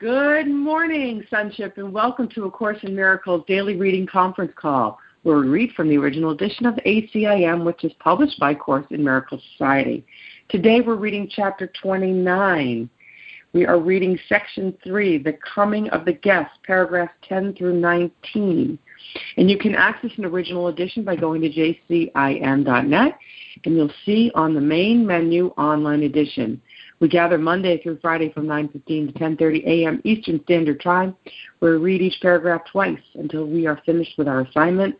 [0.00, 5.36] Good morning, Sonship, and welcome to A Course in Miracles daily reading conference call, where
[5.36, 9.42] we read from the original edition of ACIM, which is published by Course in Miracles
[9.52, 10.02] Society.
[10.48, 12.88] Today we're reading chapter 29.
[13.52, 18.78] We are reading section 3, The Coming of the Guest, paragraphs 10 through 19.
[19.36, 23.18] And you can access an original edition by going to jcim.net,
[23.66, 26.62] and you'll see on the main menu online edition.
[27.00, 30.00] We gather Monday through Friday from 9:15 to 10:30 a.m.
[30.04, 31.16] Eastern Standard Time.
[31.60, 34.96] Where we read each paragraph twice until we are finished with our assignment.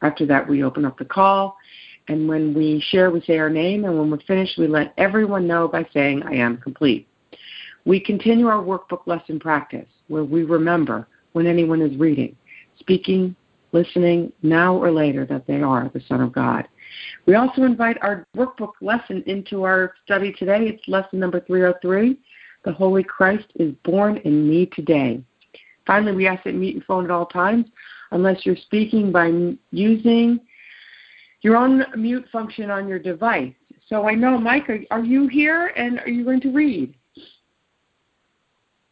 [0.00, 1.56] After that, we open up the call,
[2.08, 5.46] and when we share, we say our name, and when we're finished, we let everyone
[5.46, 7.06] know by saying, "I am complete."
[7.84, 12.34] We continue our workbook lesson practice, where we remember when anyone is reading,
[12.78, 13.36] speaking,
[13.72, 16.66] listening, now or later, that they are the Son of God.
[17.26, 20.66] We also invite our workbook lesson into our study today.
[20.68, 22.18] It's lesson number 303
[22.64, 25.22] The Holy Christ is Born in Me Today.
[25.86, 27.66] Finally, we ask that you mute your phone at all times
[28.12, 29.30] unless you're speaking by
[29.70, 30.40] using
[31.40, 33.52] your own mute function on your device.
[33.88, 36.94] So I know, Mike, are, are you here and are you going to read?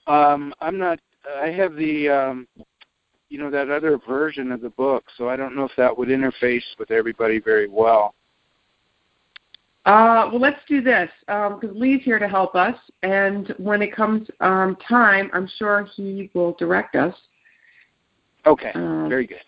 [0.06, 0.98] Um, I'm not.
[1.41, 2.48] I have the um,
[3.31, 6.09] you know that other version of the book, so I don't know if that would
[6.09, 8.14] interface with everybody very well.
[9.86, 13.95] Uh, well, let's do this because um, Lee's here to help us, and when it
[13.95, 17.14] comes um, time, I'm sure he will direct us.
[18.45, 19.39] Okay, uh, very good.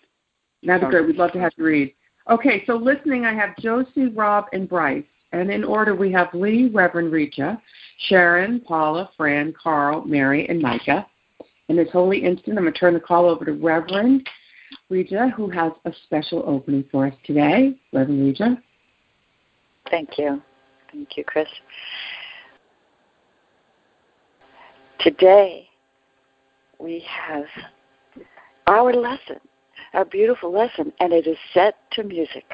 [0.63, 1.05] That'd be great.
[1.05, 1.93] We'd love to have you read.
[2.29, 5.03] Okay, so listening, I have Josie, Rob, and Bryce.
[5.33, 7.59] And in order, we have Lee, Reverend Reja,
[8.07, 11.07] Sharon, Paula, Fran, Carl, Mary, and Micah.
[11.69, 14.27] In this holy instant, I'm going to turn the call over to Reverend
[14.89, 17.75] Reja, who has a special opening for us today.
[17.93, 18.57] Reverend Reja.
[19.89, 20.41] Thank you.
[20.91, 21.47] Thank you, Chris.
[24.99, 25.67] Today,
[26.79, 27.45] we have
[28.67, 29.39] our lesson,
[29.93, 32.45] our beautiful lesson, and it is set to music.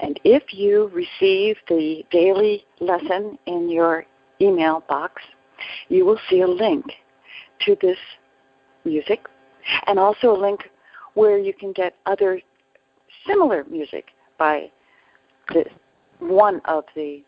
[0.00, 4.06] And if you receive the daily lesson in your
[4.40, 5.22] email box,
[5.88, 6.84] you will see a link
[7.66, 7.98] to this
[8.88, 9.26] music,
[9.86, 10.70] and also a link
[11.14, 12.40] where you can get other
[13.26, 14.06] similar music
[14.38, 14.70] by
[15.48, 15.64] the,
[16.18, 17.22] one of the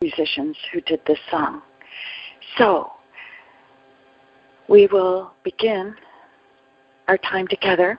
[0.00, 1.62] musicians who did this song.
[2.58, 2.92] So,
[4.68, 5.94] we will begin
[7.08, 7.98] our time together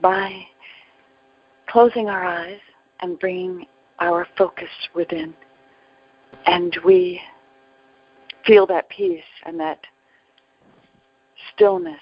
[0.00, 0.46] by
[1.68, 2.60] closing our eyes
[3.00, 3.66] and bringing
[3.98, 5.34] our focus within.
[6.46, 7.20] And we
[8.46, 9.80] feel that peace and that
[11.60, 12.00] stillness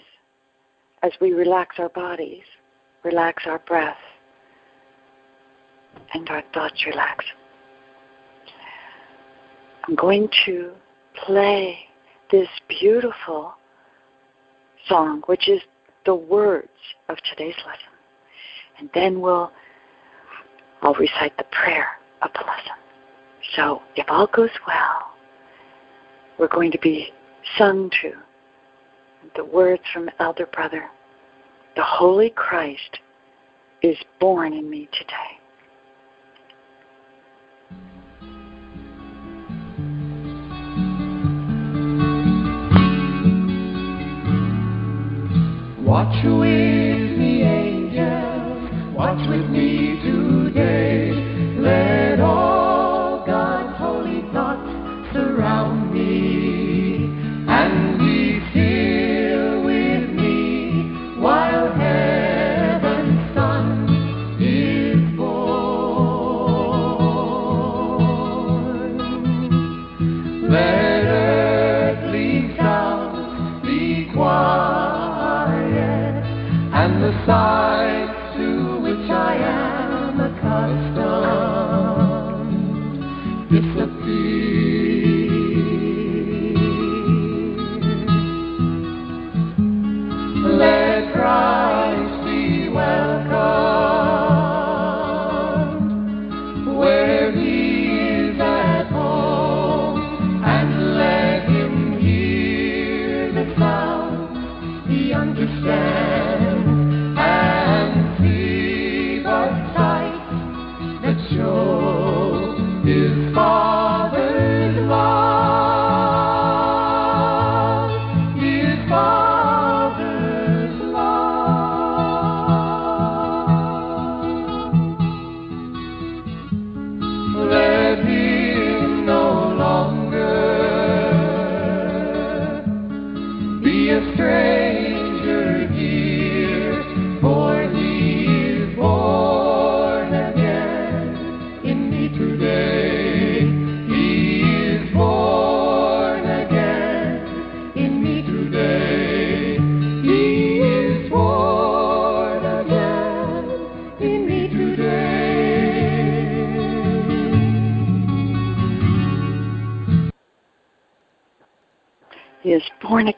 [1.02, 2.44] as we relax our bodies,
[3.02, 3.96] relax our breath,
[6.14, 7.24] and our thoughts relax.
[9.86, 10.70] I'm going to
[11.26, 11.76] play
[12.30, 13.54] this beautiful
[14.86, 15.60] song, which is
[16.06, 16.68] the words
[17.08, 17.92] of today's lesson.
[18.78, 19.50] And then we'll
[20.82, 21.88] I'll recite the prayer
[22.22, 22.76] of the lesson.
[23.56, 25.14] So if all goes well,
[26.38, 27.12] we're going to be
[27.56, 28.12] sung to
[29.38, 30.90] the words from Elder Brother
[31.76, 32.98] The Holy Christ
[33.82, 35.38] is born in me today.
[45.84, 51.12] Watch with me, angels, watch with me today.
[51.60, 51.97] Let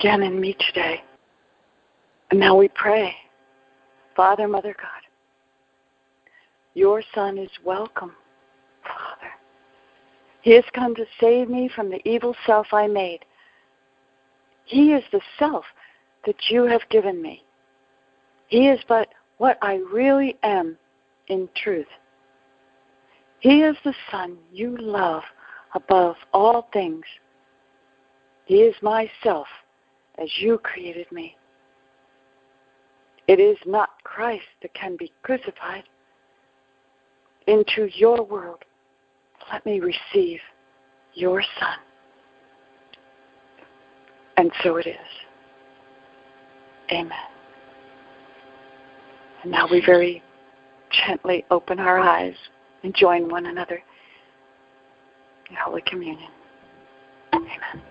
[0.00, 1.02] again in me today.
[2.31, 3.14] And now we pray.
[4.17, 5.02] Father, Mother God,
[6.75, 8.12] your Son is welcome,
[8.82, 9.31] Father.
[10.43, 13.20] He has come to save me from the evil self I made.
[14.64, 15.64] He is the self
[16.25, 17.44] that you have given me.
[18.49, 20.79] He is but what I really am
[21.29, 21.87] in truth.
[23.41, 25.23] He is the Son you love
[25.75, 27.05] above all things.
[28.47, 29.47] He is myself
[30.21, 31.37] as you created me.
[33.27, 35.85] It is not Christ that can be crucified.
[37.47, 38.65] Into your world,
[39.53, 40.41] let me receive
[41.15, 41.79] your Son.
[44.37, 44.97] And so it is.
[46.93, 47.13] Amen.
[49.43, 50.23] And now we very
[51.07, 52.35] gently open our eyes
[52.83, 53.83] and join one another
[55.49, 56.31] in Holy Communion.
[57.33, 57.83] Amen.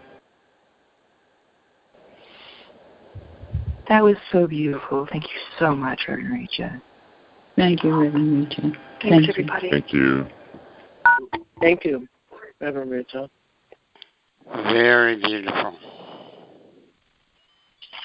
[3.90, 5.08] That was so beautiful.
[5.12, 6.80] Thank you so much, Reverend Rachel.
[7.56, 8.72] Thank you, Reverend Rachel.
[8.72, 9.30] Thanks, Thank you.
[9.30, 9.72] everybody.
[9.72, 10.28] Thank you.
[11.60, 12.08] Thank you,
[12.62, 13.32] Reverend Rachel.
[14.72, 15.76] Very beautiful.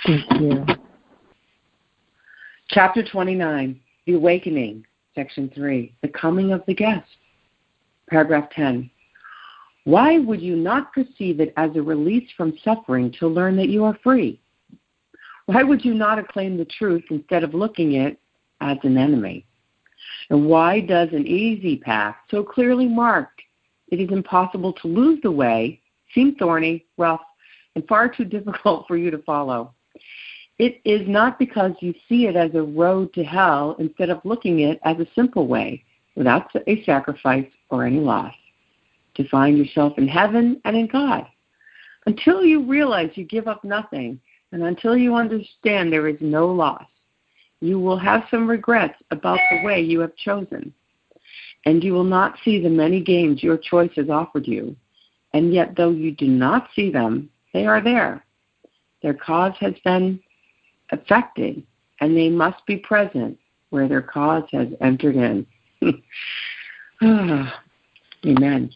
[0.06, 0.64] Thank you.
[2.70, 7.06] Chapter 29, The Awakening, Section 3, The Coming of the Guest.
[8.08, 8.90] Paragraph 10.
[9.84, 13.84] Why would you not perceive it as a release from suffering to learn that you
[13.84, 14.40] are free?
[15.46, 18.20] Why would you not acclaim the truth instead of looking at it
[18.60, 19.44] as an enemy?
[20.30, 23.42] And why does an easy path, so clearly marked,
[23.88, 25.80] it is impossible to lose the way,
[26.14, 27.20] seem thorny, rough,
[27.74, 29.74] and far too difficult for you to follow?
[30.58, 34.62] It is not because you see it as a road to hell instead of looking
[34.62, 35.84] at it as a simple way,
[36.16, 38.34] without a sacrifice or any loss,
[39.16, 41.26] to find yourself in heaven and in God.
[42.06, 44.20] Until you realize you give up nothing,
[44.54, 46.86] and until you understand there is no loss,
[47.58, 50.72] you will have some regrets about the way you have chosen.
[51.66, 54.76] And you will not see the many gains your choice has offered you.
[55.32, 58.24] And yet, though you do not see them, they are there.
[59.02, 60.20] Their cause has been
[60.92, 61.60] effected,
[62.00, 63.36] and they must be present
[63.70, 65.46] where their cause has entered in.
[67.02, 67.60] Ah,
[68.24, 68.70] Amen.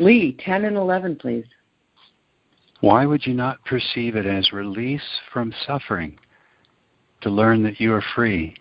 [0.00, 1.44] Lee, 10 and 11, please.
[2.80, 6.18] Why would you not perceive it as release from suffering
[7.22, 8.54] to learn that you are free?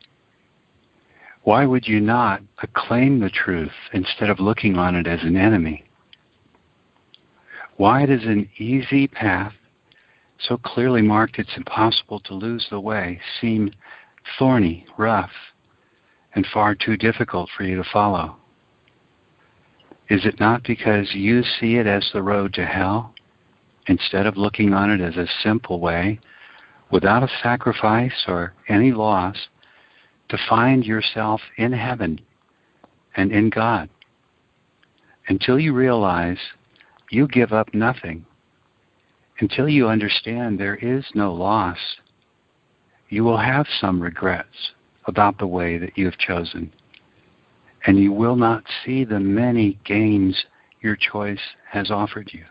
[1.44, 5.84] Why would you not acclaim the truth instead of looking on it as an enemy?
[7.78, 9.54] Why does an easy path,
[10.40, 13.72] so clearly marked it's impossible to lose the way, seem
[14.40, 15.32] thorny, rough,
[16.34, 18.38] and far too difficult for you to follow?
[20.10, 23.14] Is it not because you see it as the road to hell?
[23.88, 26.20] Instead of looking on it as a simple way,
[26.92, 29.48] without a sacrifice or any loss,
[30.30, 32.20] to find yourself in heaven
[33.16, 33.90] and in God.
[35.30, 36.38] Until you realize
[37.10, 38.26] you give up nothing,
[39.40, 41.78] until you understand there is no loss,
[43.10, 44.72] you will have some regrets
[45.06, 46.72] about the way that you have chosen.
[47.86, 50.46] And you will not see the many gains
[50.82, 51.40] your choice
[51.70, 52.44] has offered you.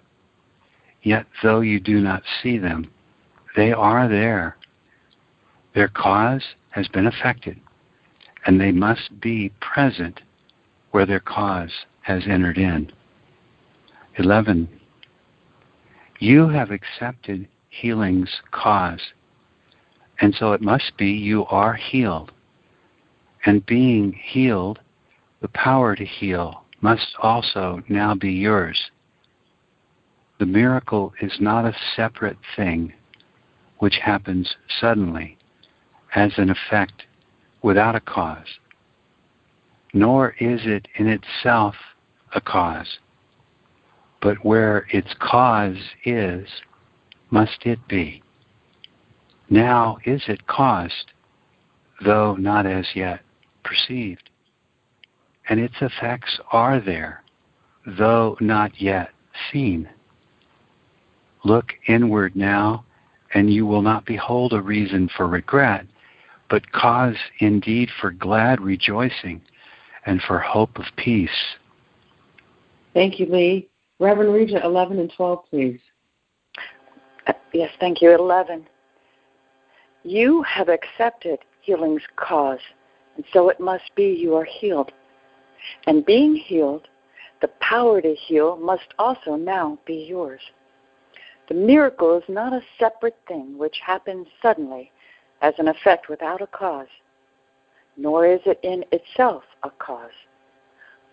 [1.07, 2.91] Yet, though you do not see them,
[3.55, 4.57] they are there.
[5.73, 7.61] Their cause has been effected,
[8.45, 10.21] and they must be present
[10.91, 11.71] where their cause
[12.01, 12.91] has entered in.
[14.17, 14.69] 11.
[16.19, 19.13] You have accepted healing's cause,
[20.21, 22.33] and so it must be you are healed.
[23.45, 24.81] And being healed,
[25.41, 28.91] the power to heal must also now be yours.
[30.39, 32.93] The miracle is not a separate thing
[33.79, 35.39] which happens suddenly
[36.15, 37.05] as an effect
[37.63, 38.59] without a cause,
[39.95, 41.75] nor is it in itself
[42.35, 42.99] a cause,
[44.21, 46.49] but where its cause is,
[47.31, 48.23] must it be.
[49.49, 51.13] Now is it caused,
[52.05, 53.21] though not as yet
[53.65, 54.29] perceived,
[55.49, 57.23] and its effects are there,
[57.87, 59.11] though not yet
[59.51, 59.89] seen.
[61.47, 62.85] Look inward now
[63.33, 65.87] and you will not behold a reason for regret,
[66.51, 69.41] but cause indeed for glad rejoicing
[70.07, 71.55] and for hope of peace.
[72.95, 73.69] Thank you, Lee.
[74.01, 75.79] Reverend Regent, 11 and 12, please.
[77.29, 78.13] Uh, yes, thank you.
[78.13, 78.67] 11.
[80.03, 82.59] You have accepted healing's cause,
[83.15, 84.91] and so it must be you are healed.
[85.87, 86.89] And being healed,
[87.41, 90.41] the power to heal must also now be yours.
[91.49, 94.91] The miracle is not a separate thing which happens suddenly
[95.43, 96.89] as an effect without a cause,
[97.97, 100.11] nor is it in itself a cause.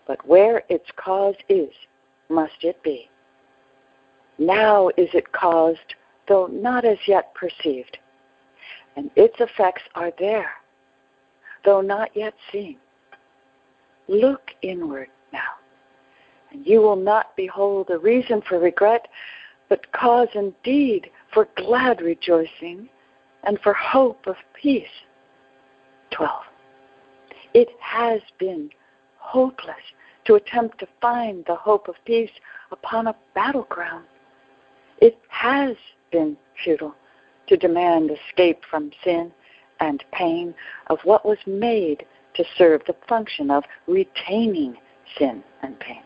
[0.06, 1.70] But where its cause is,
[2.28, 3.08] must it be.
[4.38, 5.94] Now is it caused,
[6.26, 7.98] though not as yet perceived,
[8.96, 10.50] and its effects are there,
[11.64, 12.78] though not yet seen.
[14.08, 15.54] Look inward now,
[16.50, 19.06] and you will not behold a reason for regret,
[19.68, 22.88] but cause indeed for glad rejoicing
[23.44, 24.86] and for hope of peace.
[26.10, 26.30] 12.
[27.54, 28.70] It has been
[29.18, 29.76] hopeless
[30.26, 32.30] to attempt to find the hope of peace
[32.70, 34.04] upon a battleground.
[34.98, 35.76] It has
[36.10, 36.94] been futile
[37.48, 39.32] to demand escape from sin
[39.80, 40.54] and pain
[40.86, 44.76] of what was made to serve the function of retaining
[45.18, 46.02] sin and pain.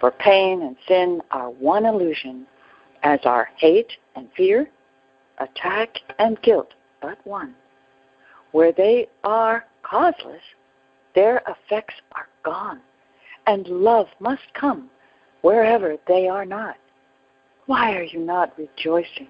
[0.00, 2.46] For pain and sin are one illusion,
[3.08, 4.68] as are hate and fear,
[5.38, 7.54] attack and guilt but one.
[8.52, 10.42] Where they are causeless,
[11.14, 12.80] their effects are gone,
[13.46, 14.90] and love must come
[15.40, 16.76] wherever they are not.
[17.64, 19.28] Why are you not rejoicing?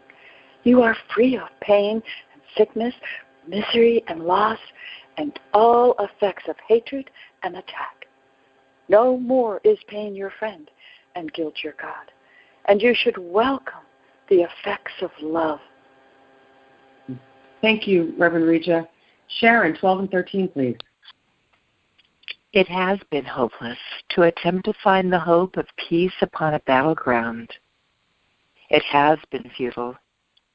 [0.65, 2.95] You are free of pain and sickness,
[3.47, 4.59] misery and loss,
[5.19, 7.11] and all effects of hatred
[7.45, 8.07] and attack.
[8.89, 10.69] No more is pain your friend
[11.15, 12.11] and guilt your God,
[12.69, 13.81] and you should welcome
[14.29, 15.59] the effects of love.
[17.63, 18.87] Thank you, Reverend Reja.
[19.41, 20.77] Sharon, 12 and 13, please.
[22.53, 23.79] It has been hopeless
[24.11, 27.51] to attempt to find the hope of peace upon a battleground.
[28.71, 29.97] It has been futile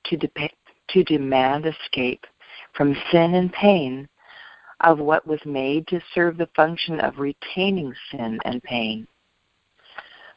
[0.05, 0.51] to, de-
[0.89, 2.25] to demand escape
[2.75, 4.07] from sin and pain
[4.81, 9.07] of what was made to serve the function of retaining sin and pain.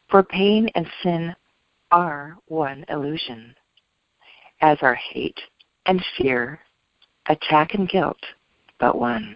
[0.09, 1.35] For pain and sin
[1.91, 3.55] are one illusion,
[4.61, 5.39] as are hate
[5.85, 6.59] and fear,
[7.27, 8.19] attack and guilt,
[8.79, 9.35] but one.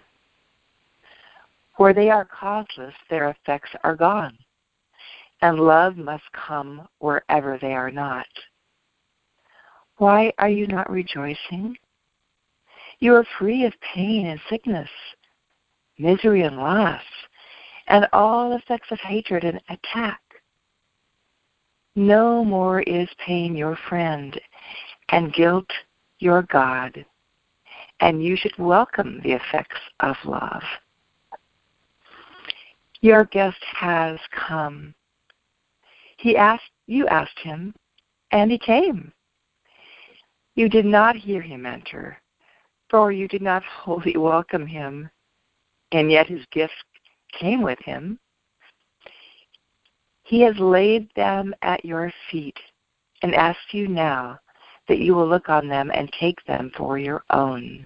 [1.78, 4.38] Where they are causeless, their effects are gone,
[5.42, 8.28] and love must come wherever they are not.
[9.98, 11.78] Why are you not rejoicing?
[13.00, 14.90] You are free of pain and sickness,
[15.98, 17.02] misery and loss,
[17.88, 20.22] and all effects of hatred and attack.
[21.96, 24.40] No more is pain your friend,
[25.10, 25.70] and guilt
[26.20, 27.06] your God,
[28.00, 30.64] and you should welcome the effects of love.
[33.02, 34.94] Your guest has come.
[36.18, 37.74] He asked you asked him,
[38.32, 39.12] and he came.
[40.56, 42.18] You did not hear him enter,
[42.90, 45.10] for you did not wholly welcome him,
[45.92, 46.74] and yet his gift
[47.38, 48.20] came with him.
[50.32, 52.58] He has laid them at your feet
[53.22, 54.40] and asks you now
[54.88, 57.86] that you will look on them and take them for your own.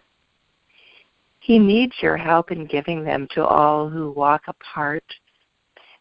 [1.40, 5.04] He needs your help in giving them to all who walk apart,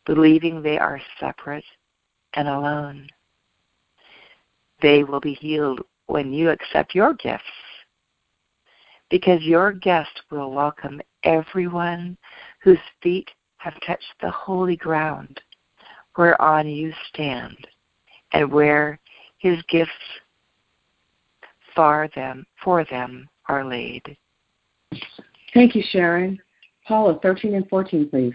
[0.05, 1.65] believing they are separate
[2.35, 3.09] and alone.
[4.83, 7.45] They will be healed when you accept your gifts,
[9.09, 12.19] because your guest will welcome everyone
[12.63, 15.41] whose feet have touched the holy ground
[16.16, 17.56] whereon you stand
[18.33, 18.99] and where
[19.38, 19.92] his gifts
[21.75, 24.16] for them for them are laid.
[25.52, 26.40] Thank you, Sharon.
[26.87, 28.35] Paula, 13 and 14, please.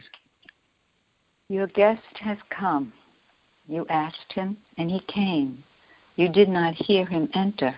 [1.50, 2.94] Your guest has come.
[3.68, 5.64] You asked him, and he came.
[6.16, 7.76] You did not hear him enter,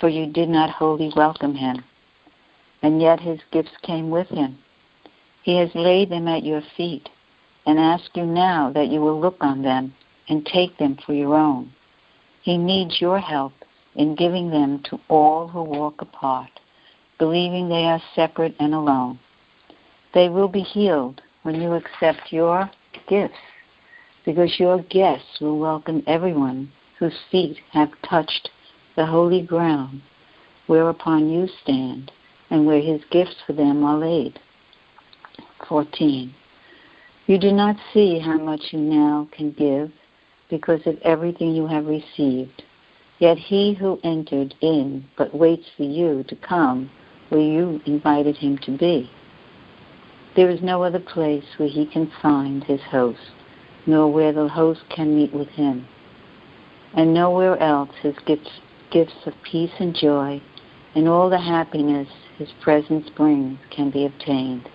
[0.00, 1.82] for you did not wholly welcome him.
[2.82, 4.58] And yet his gifts came with him.
[5.42, 7.08] He has laid them at your feet
[7.66, 9.92] and ask you now that you will look on them
[10.28, 11.72] and take them for your own.
[12.42, 13.52] He needs your help
[13.96, 16.50] in giving them to all who walk apart,
[17.18, 19.18] believing they are separate and alone.
[20.14, 22.70] They will be healed when you accept your
[23.08, 23.34] gifts,
[24.24, 28.50] because your guests will welcome everyone whose feet have touched
[28.96, 30.02] the holy ground
[30.66, 32.10] whereupon you stand
[32.50, 34.38] and where his gifts for them are laid.
[35.68, 36.34] 14.
[37.26, 39.90] You do not see how much you now can give
[40.48, 42.62] because of everything you have received
[43.18, 46.90] Yet he who entered in but waits for you to come
[47.30, 49.10] where you invited him to be.
[50.34, 53.32] There is no other place where he can find his host,
[53.86, 55.88] nor where the host can meet with him.
[56.94, 58.50] And nowhere else his gifts,
[58.90, 60.42] gifts of peace and joy
[60.94, 64.68] and all the happiness his presence brings can be obtained.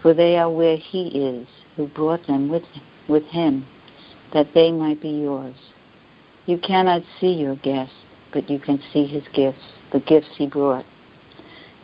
[0.00, 2.62] For they are where he is who brought them with,
[3.08, 3.66] with him,
[4.32, 5.56] that they might be yours.
[6.46, 7.92] You cannot see your guest,
[8.32, 9.62] but you can see his gifts,
[9.92, 10.84] the gifts he brought.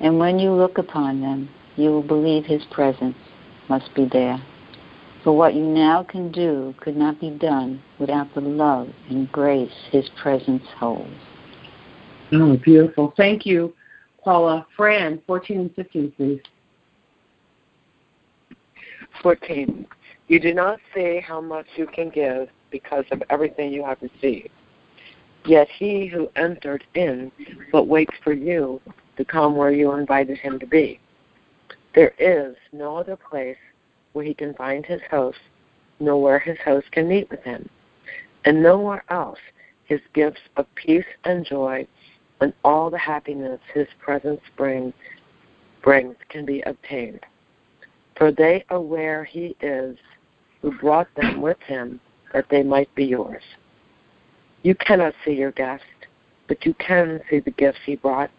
[0.00, 3.16] And when you look upon them, you will believe his presence
[3.68, 4.42] must be there.
[5.22, 9.72] For what you now can do could not be done without the love and grace
[9.90, 11.10] his presence holds.
[12.32, 13.12] Oh, beautiful.
[13.16, 13.74] Thank you,
[14.22, 14.66] Paula.
[14.76, 16.40] Fran, 14 and 15, please.
[19.22, 19.86] 14.
[20.28, 24.50] You do not say how much you can give because of everything you have received.
[25.44, 27.32] Yet he who entered in
[27.72, 28.80] but waits for you
[29.16, 31.00] to come where you invited him to be.
[31.94, 33.56] There is no other place
[34.12, 35.38] where he can find his host,
[35.98, 37.68] nor where his host can meet with him.
[38.44, 39.38] And nowhere else
[39.84, 41.86] his gifts of peace and joy
[42.40, 44.94] and all the happiness his presence brings,
[45.82, 47.20] brings can be obtained.
[48.20, 49.96] For they are where he is
[50.60, 51.98] who brought them with him
[52.34, 53.42] that they might be yours.
[54.62, 55.82] You cannot see your guest,
[56.46, 58.30] but you can see the gifts he brought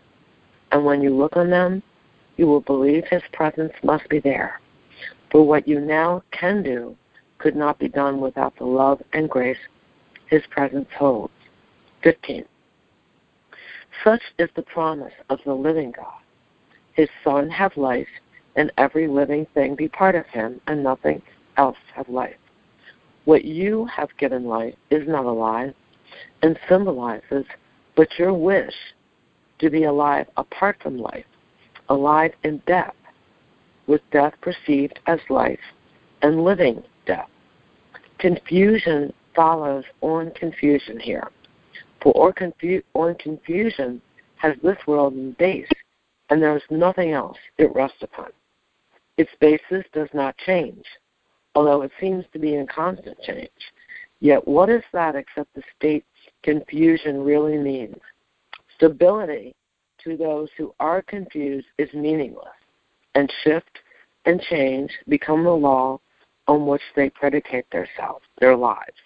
[0.72, 1.84] and when you look on them,
[2.38, 4.60] you will believe his presence must be there.
[5.32, 6.96] For what you now can do
[7.40, 9.58] could not be done without the love and grace
[10.28, 11.34] his presence holds.
[12.04, 12.46] 15.
[14.04, 16.22] Such is the promise of the living God.
[16.94, 18.08] His Son have life,
[18.56, 21.22] and every living thing be part of him, and nothing
[21.58, 22.36] else have life.
[23.26, 25.74] What you have given life is not alive,
[26.42, 27.46] and symbolizes
[27.96, 28.74] but your wish
[29.60, 31.26] to be alive apart from life,
[31.90, 32.96] alive in death,
[33.88, 35.60] with death perceived as life,
[36.22, 37.30] and living death.
[38.18, 41.30] Confusion follows on confusion here.
[42.02, 44.02] For on, confu- on confusion
[44.38, 45.74] has this world been based,
[46.30, 48.30] and there is nothing else it rests upon.
[49.22, 50.84] Its basis does not change,
[51.54, 53.52] although it seems to be in constant change.
[54.20, 56.04] Yet what is that except the state
[56.42, 58.00] confusion really means?
[58.78, 59.54] Stability
[60.04, 62.50] to those who are confused is meaningless,
[63.14, 63.78] and shift
[64.26, 66.00] and change become the law
[66.48, 69.04] on which they predicate themselves, their lives.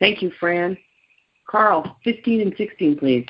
[0.00, 0.76] Thank you, Fran.
[1.46, 3.26] Carl, 15 and 16, please.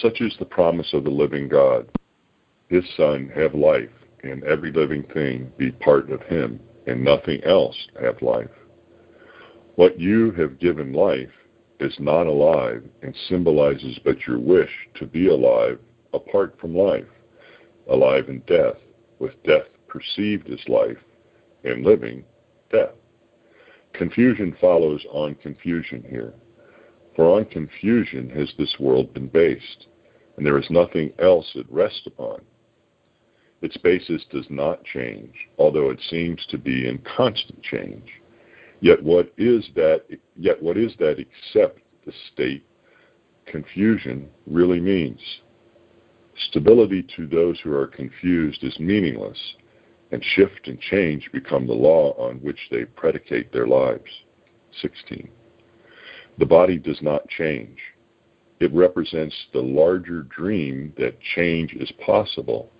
[0.00, 1.88] Such is the promise of the living God.
[2.68, 3.90] His Son have life,
[4.22, 8.50] and every living thing be part of him, and nothing else have life.
[9.76, 11.30] What you have given life
[11.80, 15.78] is not alive and symbolizes but your wish to be alive
[16.12, 17.04] apart from life,
[17.88, 18.76] alive in death,
[19.18, 20.98] with death perceived as life,
[21.64, 22.24] and living
[22.70, 22.94] death.
[23.92, 26.34] Confusion follows on confusion here.
[27.16, 29.86] For on confusion has this world been based,
[30.36, 32.40] and there is nothing else it rests upon.
[33.62, 38.20] Its basis does not change, although it seems to be in constant change.
[38.80, 40.04] Yet what is that
[40.36, 42.66] yet what is that except the state
[43.46, 45.20] confusion really means?
[46.50, 49.38] Stability to those who are confused is meaningless,
[50.10, 54.24] and shift and change become the law on which they predicate their lives.
[54.82, 55.30] 16.
[56.38, 57.78] The body does not change.
[58.60, 62.70] It represents the larger dream that change is possible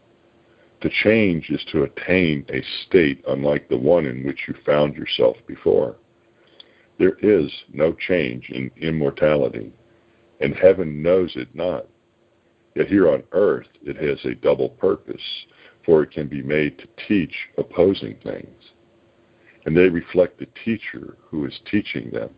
[0.84, 5.34] to change is to attain a state unlike the one in which you found yourself
[5.46, 5.96] before.
[6.98, 9.72] There is no change in immortality,
[10.40, 11.86] and heaven knows it not.
[12.74, 15.22] Yet here on earth it has a double purpose,
[15.86, 18.72] for it can be made to teach opposing things.
[19.64, 22.28] And they reflect the teacher who is teaching them.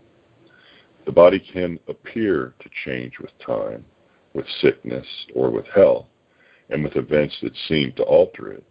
[1.07, 3.85] The body can appear to change with time,
[4.35, 6.07] with sickness, or with health
[6.69, 8.65] and with events that seem to alter it.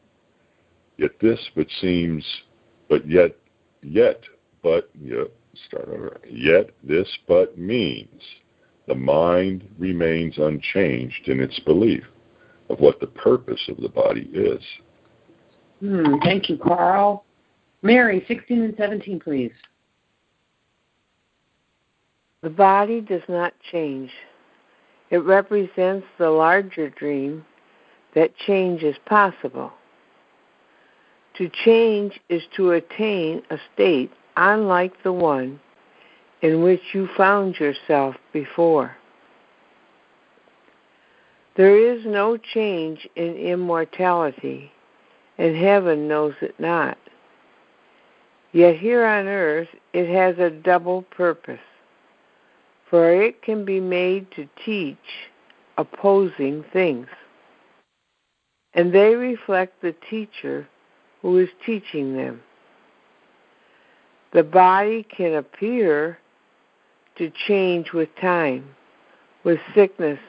[0.98, 2.26] Yet this but seems,
[2.90, 3.38] but yet,
[3.82, 4.22] yet,
[4.62, 5.32] but, yet,
[5.68, 6.20] start over.
[6.30, 8.22] Yet this but means
[8.88, 12.04] the mind remains unchanged in its belief
[12.70, 14.62] of what the purpose of the body is.
[15.80, 17.24] Hmm, thank you, Carl.
[17.82, 19.52] Mary, 16 and 17, please.
[22.42, 24.12] The body does not change.
[25.10, 27.46] It represents the larger dream
[28.14, 29.72] that change is possible.
[31.38, 35.60] To change is to attain a state unlike the one
[36.42, 38.96] in which you found yourself before.
[41.58, 44.72] There is no change in immortality,
[45.38, 46.98] and heaven knows it not.
[48.52, 51.60] Yet here on earth it has a double purpose,
[52.90, 54.98] for it can be made to teach
[55.78, 57.08] opposing things,
[58.74, 60.68] and they reflect the teacher
[61.22, 62.42] who is teaching them.
[64.34, 66.20] The body can appear
[67.18, 68.66] to change with time,
[69.44, 70.20] with sickness,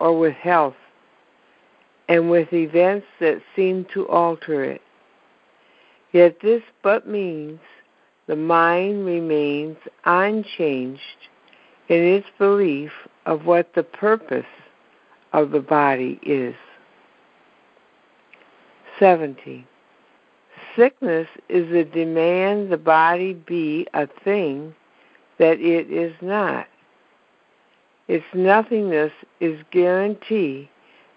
[0.00, 0.76] or with health,
[2.08, 4.80] and with events that seem to alter it.
[6.12, 7.60] Yet this but means
[8.26, 11.00] the mind remains unchanged
[11.90, 12.92] in its belief
[13.26, 14.46] of what the purpose
[15.32, 16.54] of the body is.
[18.98, 19.66] 70.
[20.76, 24.72] Sickness is a demand the body be a thing
[25.38, 26.68] that it is not.
[28.06, 30.70] Its nothingness is guarantee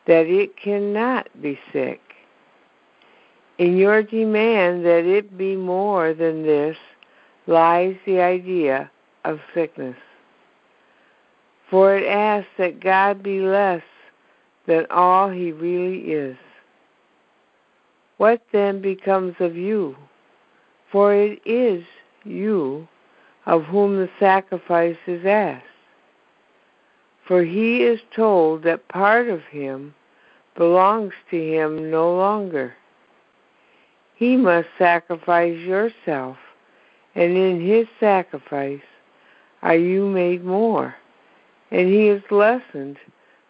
[0.07, 2.01] that it cannot be sick.
[3.59, 6.77] In your demand that it be more than this
[7.45, 8.89] lies the idea
[9.23, 9.97] of sickness.
[11.73, 13.81] For it asks that God be less
[14.67, 16.37] than all he really is.
[18.17, 19.97] What then becomes of you?
[20.91, 21.83] For it is
[22.25, 22.87] you
[23.47, 25.65] of whom the sacrifice is asked.
[27.27, 29.95] For he is told that part of him
[30.55, 32.75] belongs to him no longer.
[34.13, 36.37] He must sacrifice yourself,
[37.15, 38.85] and in his sacrifice
[39.63, 40.97] are you made more,
[41.73, 42.97] and he is lessened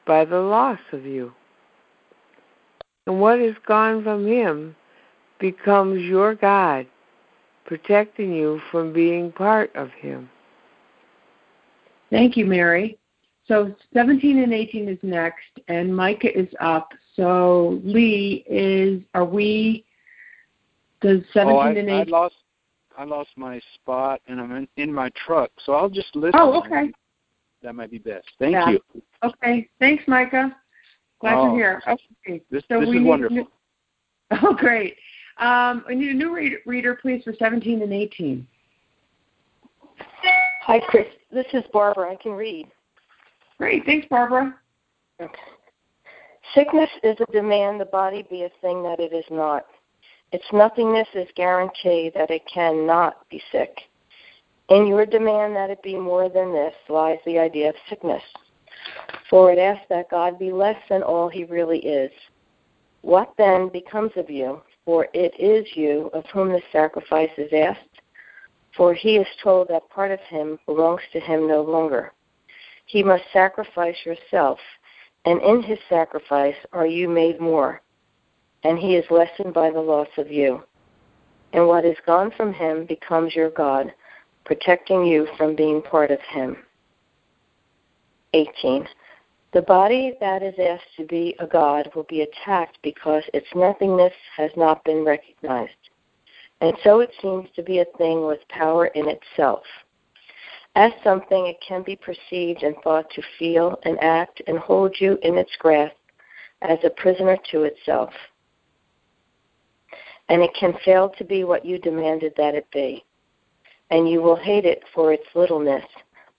[0.08, 1.32] by the loss of you.
[3.06, 4.76] And what is gone from him
[5.40, 6.88] becomes your God,
[7.66, 10.30] protecting you from being part of him.
[12.10, 12.98] Thank you, Mary.
[13.46, 16.94] So 17 and 18 is next, and Micah is up.
[17.18, 19.02] So Lee is.
[19.14, 19.84] Are we?
[21.02, 21.90] Does 17 oh, I, and 18?
[21.90, 22.36] I lost.
[22.98, 26.40] I lost my spot, and I'm in, in my truck, so I'll just listen.
[26.40, 26.94] Oh, okay.
[27.64, 28.28] That might be best.
[28.40, 28.70] Thank Yeah.
[28.72, 28.82] you.
[29.24, 29.70] Okay.
[29.80, 30.56] Thanks, Micah.
[31.20, 31.98] Glad Oh, you're here.
[32.28, 32.42] Okay.
[32.52, 33.36] This, So this we is wonderful.
[33.38, 33.52] new-
[34.44, 34.98] Oh, great.
[35.38, 38.46] Um, I need a new reader, reader, please, for 17 and 18.
[40.64, 41.08] Hi, Chris.
[41.32, 42.12] This is Barbara.
[42.12, 42.68] I can read.
[43.58, 43.86] Great.
[43.86, 44.56] Thanks, Barbara.
[45.22, 45.34] Okay.
[46.54, 49.66] Sickness is a demand the body be a thing that it is not.
[50.32, 53.76] Its nothingness is guarantee that it cannot be sick.
[54.70, 58.24] In your demand that it be more than this lies the idea of sickness.
[59.30, 62.12] For it asks that God be less than all he really is.
[63.02, 64.62] What then becomes of you?
[64.86, 68.02] For it is you of whom the sacrifice is asked.
[68.76, 72.14] For he is told that part of him belongs to him no longer.
[72.86, 74.60] He must sacrifice yourself,
[75.26, 77.82] and in his sacrifice are you made more,
[78.64, 80.64] and he is lessened by the loss of you.
[81.54, 83.94] And what is gone from him becomes your God,
[84.46, 86.58] protecting you from being part of him.
[88.34, 88.88] 18.
[89.54, 94.14] The body that is asked to be a God will be attacked because its nothingness
[94.36, 95.72] has not been recognized.
[96.62, 99.64] And so it seems to be a thing with power in itself.
[100.76, 105.20] As something, it can be perceived and thought to feel and act and hold you
[105.22, 105.96] in its grasp
[106.64, 108.12] as a prisoner to itself.
[110.30, 113.04] And it can fail to be what you demanded that it be.
[113.92, 115.86] And you will hate it for its littleness,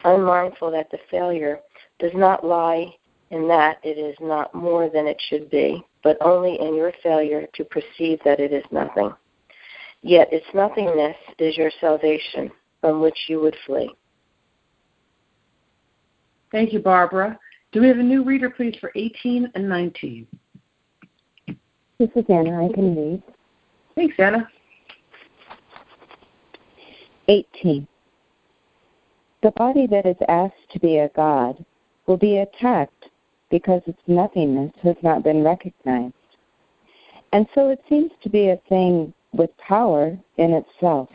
[0.04, 1.60] unmindful that the failure
[1.98, 2.94] does not lie
[3.30, 7.46] in that it is not more than it should be, but only in your failure
[7.54, 9.12] to perceive that it is nothing.
[10.02, 13.94] Yet its nothingness is your salvation, from which you would flee.
[16.52, 17.38] Thank you, Barbara.
[17.72, 20.26] Do we have a new reader, please, for 18 and 19?
[21.98, 22.64] This is Anna.
[22.64, 23.22] I can read.
[23.96, 24.48] Thanks, Anna.
[27.28, 27.86] 18.
[29.42, 31.64] The body that is asked to be a god
[32.06, 33.10] will be attacked
[33.50, 36.14] because its nothingness has not been recognized.
[37.32, 41.08] And so it seems to be a thing with power in itself.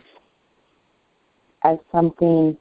[1.63, 2.57] As something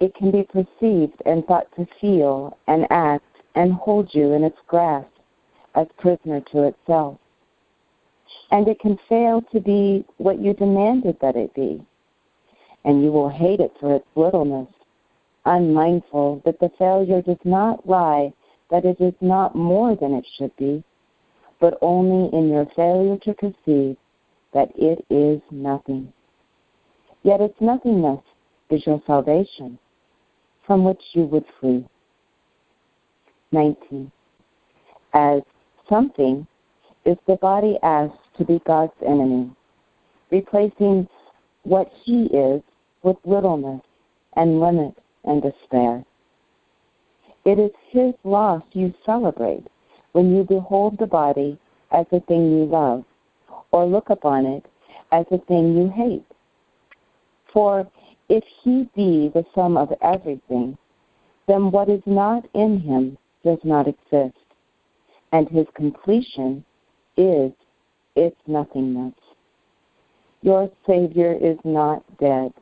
[0.00, 4.58] it can be perceived and thought to feel and act and hold you in its
[4.66, 5.06] grasp
[5.74, 7.18] as prisoner to itself.
[8.50, 11.84] And it can fail to be what you demanded that it be.
[12.84, 14.68] And you will hate it for its littleness,
[15.44, 18.32] unmindful that the failure does not lie
[18.70, 20.82] that it is not more than it should be,
[21.60, 23.96] but only in your failure to perceive
[24.52, 26.12] that it is nothing.
[27.22, 28.20] Yet its nothingness
[28.70, 29.78] is your salvation,
[30.66, 31.84] from which you would flee.
[33.52, 34.10] 19.
[35.12, 35.42] As
[35.88, 36.46] something
[37.04, 39.50] is the body asked to be God's enemy,
[40.30, 41.06] replacing
[41.64, 42.62] what he is
[43.02, 43.82] with littleness
[44.34, 46.04] and limit and despair.
[47.44, 49.66] It is his loss you celebrate
[50.12, 51.58] when you behold the body
[51.90, 53.04] as a thing you love,
[53.70, 54.64] or look upon it
[55.10, 56.24] as a thing you hate.
[57.52, 57.86] For
[58.28, 60.78] if he be the sum of everything,
[61.48, 64.38] then what is not in him does not exist,
[65.32, 66.64] and his completion
[67.16, 67.52] is
[68.14, 69.14] its nothingness.
[70.42, 72.52] Your Savior is not dead,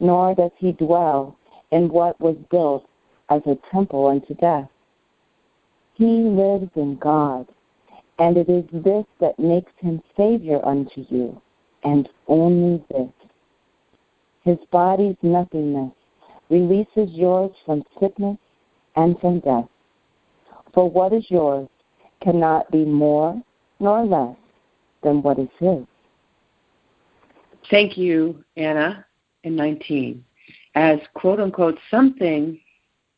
[0.00, 1.36] nor does he dwell
[1.70, 2.86] in what was built
[3.30, 4.68] as a temple unto death.
[5.94, 7.46] He lives in God,
[8.18, 11.40] and it is this that makes him Savior unto you,
[11.84, 13.10] and only this.
[14.42, 15.92] His body's nothingness
[16.48, 18.38] releases yours from sickness
[18.96, 19.68] and from death.
[20.72, 21.68] For what is yours
[22.22, 23.40] cannot be more
[23.80, 24.36] nor less
[25.02, 25.84] than what is his.
[27.70, 29.04] Thank you, Anna,
[29.44, 30.24] in 19.
[30.74, 32.60] As quote unquote something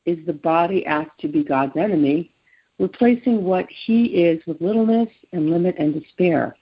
[0.06, 2.32] is the body asked to be God's enemy,
[2.78, 6.56] replacing what he is with littleness and limit and despair.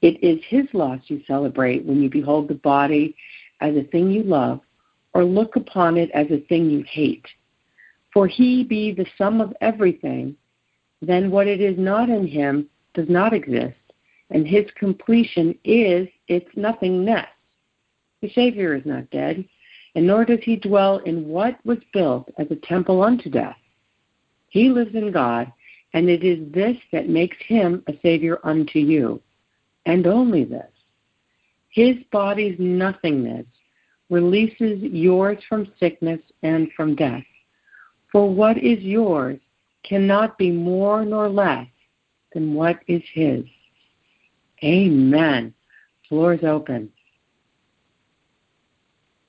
[0.00, 3.14] It is his loss you celebrate when you behold the body
[3.60, 4.60] as a thing you love
[5.12, 7.26] or look upon it as a thing you hate.
[8.12, 10.36] For he be the sum of everything,
[11.02, 13.76] then what it is not in him does not exist,
[14.30, 17.26] and his completion is its nothingness.
[18.24, 19.46] The Savior is not dead,
[19.94, 23.58] and nor does he dwell in what was built as a temple unto death.
[24.48, 25.52] He lives in God,
[25.92, 29.20] and it is this that makes him a Savior unto you,
[29.84, 30.70] and only this.
[31.68, 33.44] His body's nothingness
[34.08, 37.24] releases yours from sickness and from death.
[38.10, 39.38] For what is yours
[39.82, 41.68] cannot be more nor less
[42.32, 43.44] than what is his.
[44.62, 45.52] Amen.
[46.08, 46.90] Floor is open.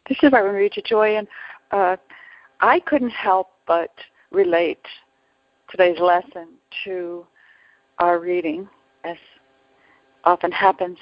[0.07, 1.27] This is Reverend Reja Joy, and
[1.71, 1.97] uh,
[2.59, 3.89] I couldn't help but
[4.31, 4.85] relate
[5.67, 6.49] today's lesson
[6.83, 7.25] to
[7.97, 8.69] our reading,
[9.03, 9.17] as
[10.23, 10.99] often happens.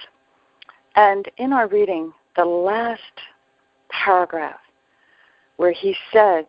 [0.96, 3.02] And in our reading, the last
[3.90, 4.62] paragraph
[5.58, 6.46] where he said,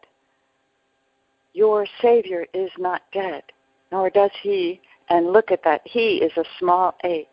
[1.54, 3.42] Your Savior is not dead,
[3.90, 7.26] nor does he, and look at that, he is a small h,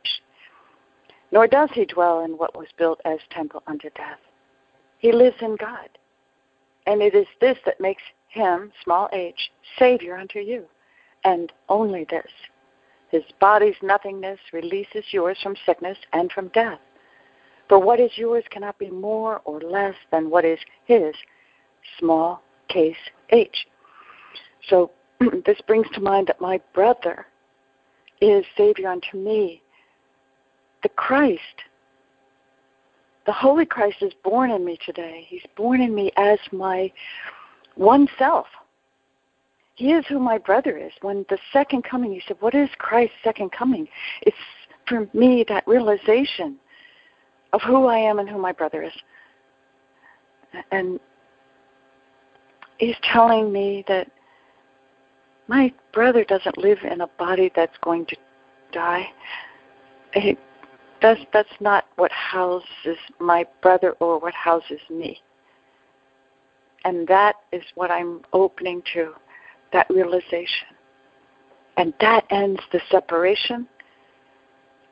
[1.32, 4.18] nor does he dwell in what was built as temple unto death.
[5.02, 5.90] He lives in God.
[6.86, 10.66] And it is this that makes him, small h, Savior unto you.
[11.24, 12.32] And only this.
[13.10, 16.80] His body's nothingness releases yours from sickness and from death.
[17.68, 21.16] For what is yours cannot be more or less than what is his,
[22.00, 22.96] small case
[23.32, 23.68] h.
[24.70, 24.92] So
[25.46, 27.26] this brings to mind that my brother
[28.22, 29.64] is Savior unto me.
[30.84, 31.42] The Christ
[33.26, 35.26] the Holy Christ is born in me today.
[35.28, 36.92] He's born in me as my
[37.76, 38.48] one self.
[39.76, 40.92] He is who my brother is.
[41.02, 43.88] When the second coming, he said, What is Christ's second coming?
[44.24, 44.38] It's
[44.88, 46.58] for me that realization
[47.54, 48.94] of who I am and who my brother is.
[50.72, 51.00] And
[52.78, 54.10] he's telling me that
[55.48, 58.16] my brother doesn't live in a body that's going to
[58.72, 59.08] die.
[61.02, 65.20] That's that's not what houses my brother or what houses me.
[66.84, 69.14] And that is what I'm opening to,
[69.74, 70.68] that realization.
[71.78, 73.68] And that ends the separation.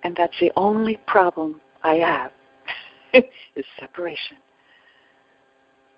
[0.03, 2.31] And that's the only problem I have
[3.55, 4.37] is separation.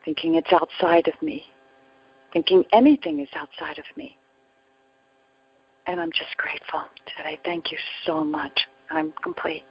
[0.06, 1.46] Thinking it's outside of me.
[2.34, 4.18] Thinking anything is outside of me.
[5.88, 6.84] And I'm just grateful
[7.18, 7.40] today.
[7.44, 8.68] Thank you so much.
[8.90, 9.64] I'm complete.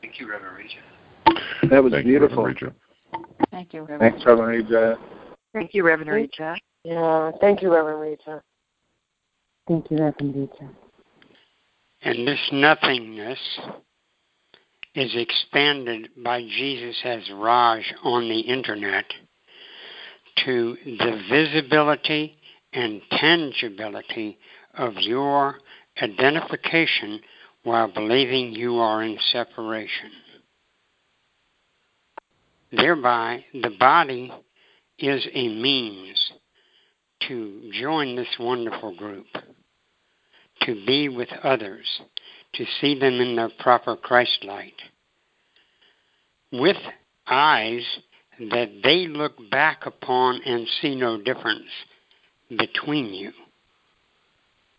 [0.00, 1.70] Thank you, Reverend Reja.
[1.70, 2.38] That was Thank beautiful.
[2.38, 3.46] You, Reverend Reja.
[3.50, 4.12] Thank you, Reverend.
[4.12, 4.96] Thanks, Reverend Reja.
[5.52, 6.56] Thank you, Reverend Reja.
[6.84, 8.40] Yeah, thank you, Reverend Reja.
[9.66, 10.70] Thank you, Reverend Reja.
[12.02, 13.38] And this nothingness
[14.94, 19.04] is expanded by Jesus as Raj on the internet
[20.44, 22.36] to the visibility
[22.72, 24.38] and tangibility
[24.74, 25.56] of your
[26.00, 27.20] identification
[27.62, 30.10] while believing you are in separation.
[32.70, 34.32] Thereby, the body
[34.98, 36.32] is a means
[37.26, 39.26] to join this wonderful group,
[40.62, 42.00] to be with others,
[42.54, 44.80] to see them in their proper Christ light.
[46.52, 46.76] With
[47.26, 47.84] eyes
[48.38, 51.68] that they look back upon and see no difference
[52.56, 53.32] between you.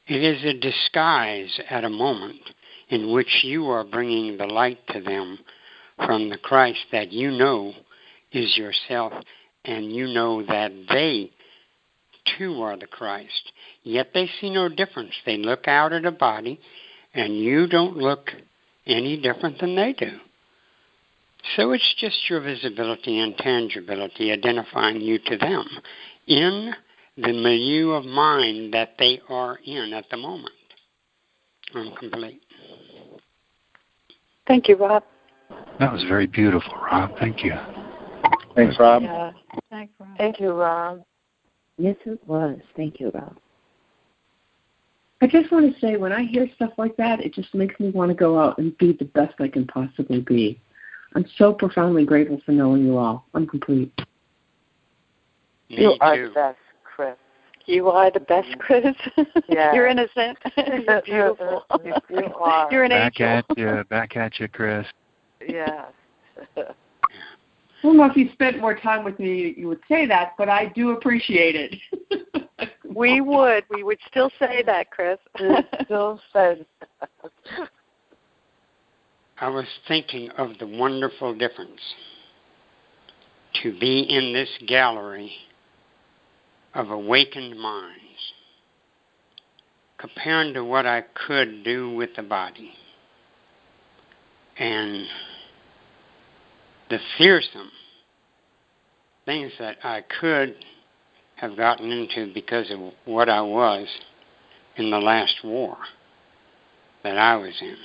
[0.07, 2.41] It is a disguise at a moment
[2.89, 5.39] in which you are bringing the light to them
[6.06, 7.73] from the Christ that you know
[8.32, 9.13] is yourself,
[9.65, 11.32] and you know that they
[12.38, 13.52] too are the Christ.
[13.84, 15.13] Yet they see no difference.
[15.25, 16.60] They look out at a body,
[17.13, 18.32] and you don't look
[18.86, 20.19] any different than they do.
[21.56, 25.65] So it's just your visibility and tangibility identifying you to them
[26.28, 26.73] in
[27.17, 30.54] the milieu of mind that they are in at the moment.
[31.73, 32.41] I'm complete.
[34.49, 35.03] Thank you, Rob.
[35.79, 37.12] That was very beautiful, Rob.
[37.19, 37.53] Thank you.
[38.55, 39.03] Thanks, Rob.
[39.03, 39.31] Yeah.
[39.69, 40.17] Thank Rob.
[40.17, 41.03] Thank you, Rob.
[41.77, 42.57] Yes, it was.
[42.75, 43.38] Thank you, Rob.
[45.21, 47.91] I just want to say, when I hear stuff like that, it just makes me
[47.91, 50.59] want to go out and be the best I can possibly be.
[51.13, 53.25] I'm so profoundly grateful for knowing you all.
[53.35, 53.93] I'm complete.
[55.69, 56.29] Me you are too.
[56.29, 56.68] the best, Chris.
[57.69, 58.84] You are the best, Chris.
[59.47, 59.73] Yeah.
[59.73, 60.38] You're innocent.
[60.58, 61.65] You're beautiful.
[62.10, 62.67] You are.
[62.71, 63.43] You're an Back angel.
[63.49, 64.86] at you, back at you, Chris.
[65.47, 65.86] Yes.
[66.58, 66.63] I
[67.84, 70.71] don't know if you spent more time with me, you would say that, but I
[70.75, 72.69] do appreciate it.
[72.84, 73.63] We would.
[73.69, 75.19] We would still say that, Chris.
[75.39, 76.65] You still said
[79.39, 81.79] I was thinking of the wonderful difference
[83.63, 85.32] to be in this gallery
[86.73, 88.34] of awakened minds
[89.97, 92.71] compared to what I could do with the body.
[94.58, 95.05] And
[96.89, 97.71] the fearsome
[99.25, 100.55] things that I could
[101.36, 103.88] have gotten into because of what I was
[104.75, 105.77] in the last war
[107.03, 107.77] that I was in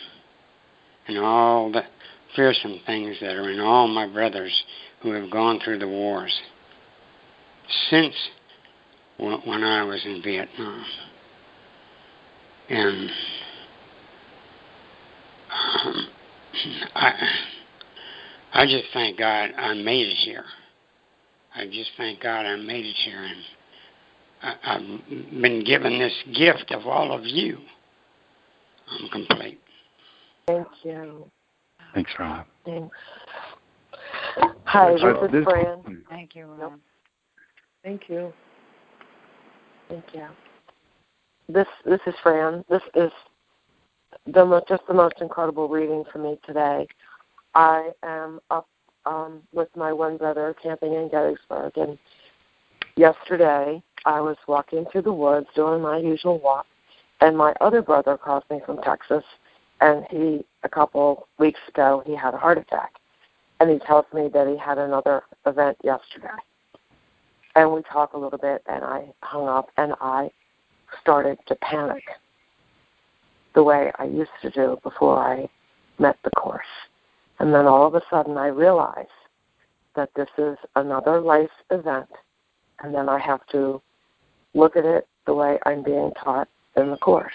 [1.06, 1.82] and all the
[2.34, 4.64] fearsome things that are in all my brothers
[5.02, 6.34] who have gone through the wars
[7.90, 8.14] since
[9.18, 10.84] when I was in Vietnam.
[12.68, 13.10] And
[15.84, 16.08] um,
[16.94, 17.12] I,
[18.52, 20.44] I just thank God I made it here.
[21.54, 23.42] I just thank God I made it here, and
[24.42, 27.58] I, I've been given this gift of all of you.
[28.88, 29.60] I'm complete.
[30.46, 31.30] Thank you.
[31.94, 32.46] Thanks, Rob.
[32.64, 32.96] Thanks.
[34.64, 36.04] Hi, this is Fran.
[36.08, 36.80] Thank you, Rob.
[37.84, 38.32] Thank you.
[39.94, 40.26] Thank you.
[41.48, 42.64] This this is Fran.
[42.68, 43.12] This is
[44.26, 46.88] the mo- just the most incredible reading for me today.
[47.54, 48.66] I am up
[49.06, 51.96] um, with my one brother camping in Gettysburg, and
[52.96, 56.66] yesterday I was walking through the woods doing my usual walk,
[57.20, 59.22] and my other brother calls me from Texas,
[59.80, 62.94] and he a couple weeks ago he had a heart attack,
[63.60, 66.34] and he tells me that he had another event yesterday
[67.54, 70.30] and we talked a little bit and I hung up and I
[71.00, 72.02] started to panic
[73.54, 75.48] the way I used to do before I
[75.98, 76.66] met the course.
[77.38, 79.08] And then all of a sudden I realized
[79.96, 82.08] that this is another life event
[82.82, 83.80] and then I have to
[84.54, 87.32] look at it the way I'm being taught in the course.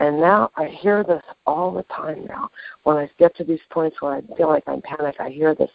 [0.00, 2.48] And now I hear this all the time now.
[2.84, 5.70] When I get to these points where I feel like I'm panicked, I hear this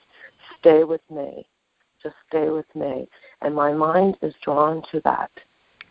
[0.60, 1.48] stay with me.
[2.06, 3.10] Just stay with me
[3.42, 5.32] and my mind is drawn to that.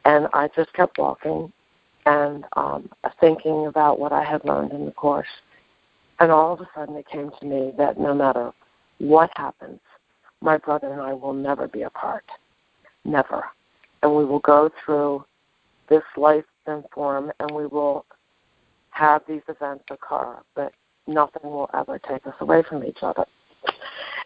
[0.04, 1.52] And I just kept walking
[2.06, 5.26] and um, thinking about what I had learned in the course.
[6.20, 8.52] And all of a sudden it came to me that no matter
[8.98, 9.80] what happens,
[10.40, 12.24] my brother and I will never be apart.
[13.04, 13.44] Never.
[14.04, 15.24] And we will go through
[15.88, 18.06] this life in form and we will
[18.90, 20.72] have these events occur, but
[21.08, 23.24] nothing will ever take us away from each other.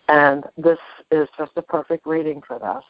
[0.08, 0.78] And this
[1.10, 2.84] is just a perfect reading for this.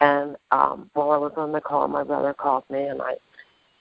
[0.00, 3.14] And um, while I was on the call, my brother called me, and I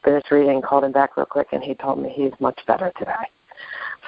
[0.03, 3.11] finished reading, called him back real quick, and he told me he's much better today.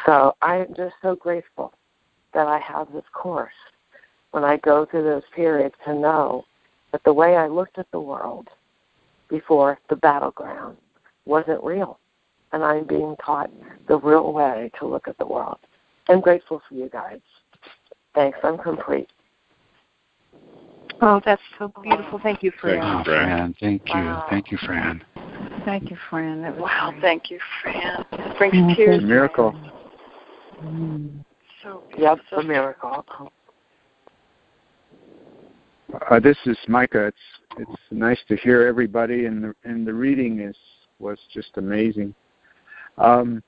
[0.05, 1.73] So I'm just so grateful
[2.33, 3.53] that I have this course
[4.31, 6.45] when I go through those periods to know
[6.91, 8.49] that the way I looked at the world
[9.29, 10.77] before the battleground
[11.25, 11.99] wasn't real.
[12.51, 13.49] And I'm being taught
[13.87, 15.57] the real way to look at the world.
[16.07, 17.19] I'm grateful for you guys.
[18.15, 18.39] Thanks.
[18.43, 19.09] I'm complete.
[21.01, 22.19] Oh, that's so beautiful.
[22.23, 22.79] Thank you, Fran.
[22.79, 23.27] Thank you, Oh, Fran.
[23.27, 23.55] Fran.
[23.59, 23.93] Thank you.
[23.93, 24.25] Wow.
[24.29, 25.03] Thank you, Fran.
[25.65, 26.41] Thank you, Fran.
[26.41, 27.01] That was Wow, great.
[27.01, 28.05] thank you, Fran.
[28.13, 28.89] It brings Yeah, tears.
[28.91, 29.07] thank you.
[29.07, 29.55] Miracle.
[31.61, 33.05] So Yep, a miracle.
[36.09, 37.07] Uh, this is Micah.
[37.07, 37.17] It's
[37.57, 40.55] it's nice to hear everybody, and the and the reading is
[40.99, 42.13] was just amazing.
[42.97, 43.43] Um,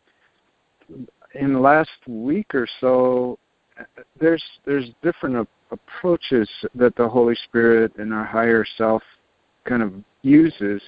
[1.35, 3.37] in the last week or so,
[4.19, 9.03] there's there's different approaches that the Holy Spirit and our higher self
[9.65, 10.81] kind of uses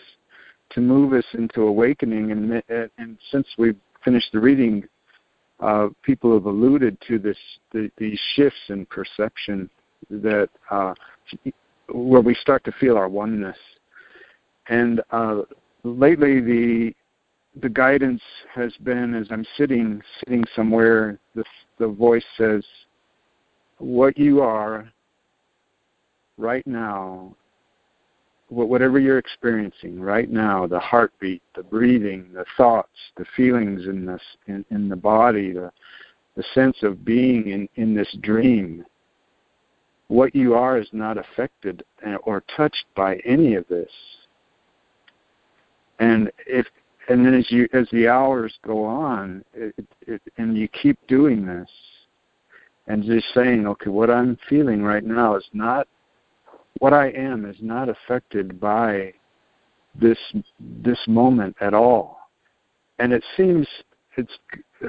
[0.71, 2.31] to move us into awakening.
[2.31, 2.63] And,
[2.97, 4.83] and since we've finished the reading,
[5.59, 7.37] uh, people have alluded to this
[7.71, 9.69] the, these shifts in perception
[10.09, 10.93] that uh,
[11.91, 13.57] where we start to feel our oneness.
[14.69, 15.41] And uh,
[15.83, 16.93] lately, the
[17.61, 18.21] the guidance
[18.53, 21.43] has been as I'm sitting sitting somewhere, the
[21.77, 22.63] the voice says,
[23.77, 24.91] "What you are
[26.37, 27.35] right now,
[28.49, 34.21] whatever you're experiencing right now, the heartbeat, the breathing, the thoughts, the feelings in this
[34.47, 35.71] in, in the body, the
[36.35, 38.85] the sense of being in in this dream."
[40.07, 43.91] What you are is not affected uh, or touched by any of this
[45.99, 46.65] and if
[47.09, 49.75] and then as you as the hours go on it,
[50.07, 51.69] it, and you keep doing this
[52.87, 55.87] and just saying okay what i'm feeling right now is not
[56.79, 59.13] what i am is not affected by
[59.95, 60.17] this
[60.59, 62.19] this moment at all.
[62.99, 63.67] And it seems
[64.17, 64.37] it's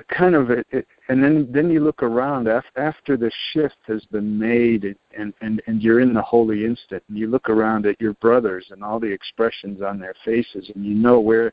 [0.08, 4.04] kind of it, it, and then then you look around after, after the shift has
[4.06, 8.00] been made and and and you're in the holy instant and you look around at
[8.00, 11.52] your brothers and all the expressions on their faces and you know where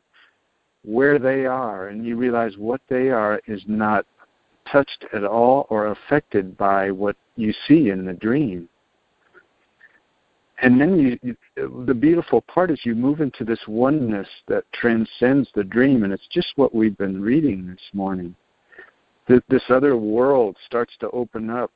[0.88, 4.06] where they are and you realize what they are is not
[4.72, 8.70] touched at all or affected by what you see in the dream.
[10.62, 15.50] And then you, you, the beautiful part is you move into this oneness that transcends
[15.56, 18.34] the dream and it's just what we've been reading this morning.
[19.28, 21.70] This other world starts to open up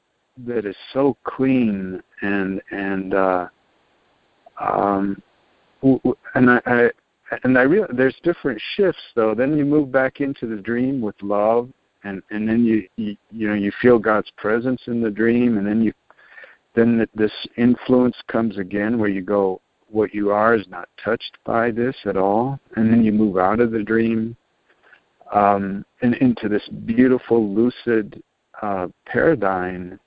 [0.45, 3.47] that is so clean and and uh
[4.61, 5.21] um
[5.83, 6.89] and i, I
[7.43, 9.33] and i realize there's different shifts though.
[9.33, 11.69] Then you move back into the dream with love
[12.03, 15.65] and and then you, you you know you feel god's presence in the dream and
[15.65, 15.93] then you
[16.75, 21.69] then this influence comes again where you go, what you are is not touched by
[21.69, 24.37] this at all, and then you move out of the dream
[25.33, 28.23] um, and into this beautiful, lucid
[28.61, 29.99] uh, paradigm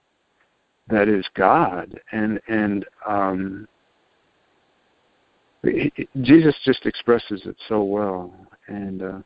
[0.89, 3.69] that is God, and and um,
[6.23, 8.33] Jesus just expresses it so well.
[8.69, 9.19] And uh,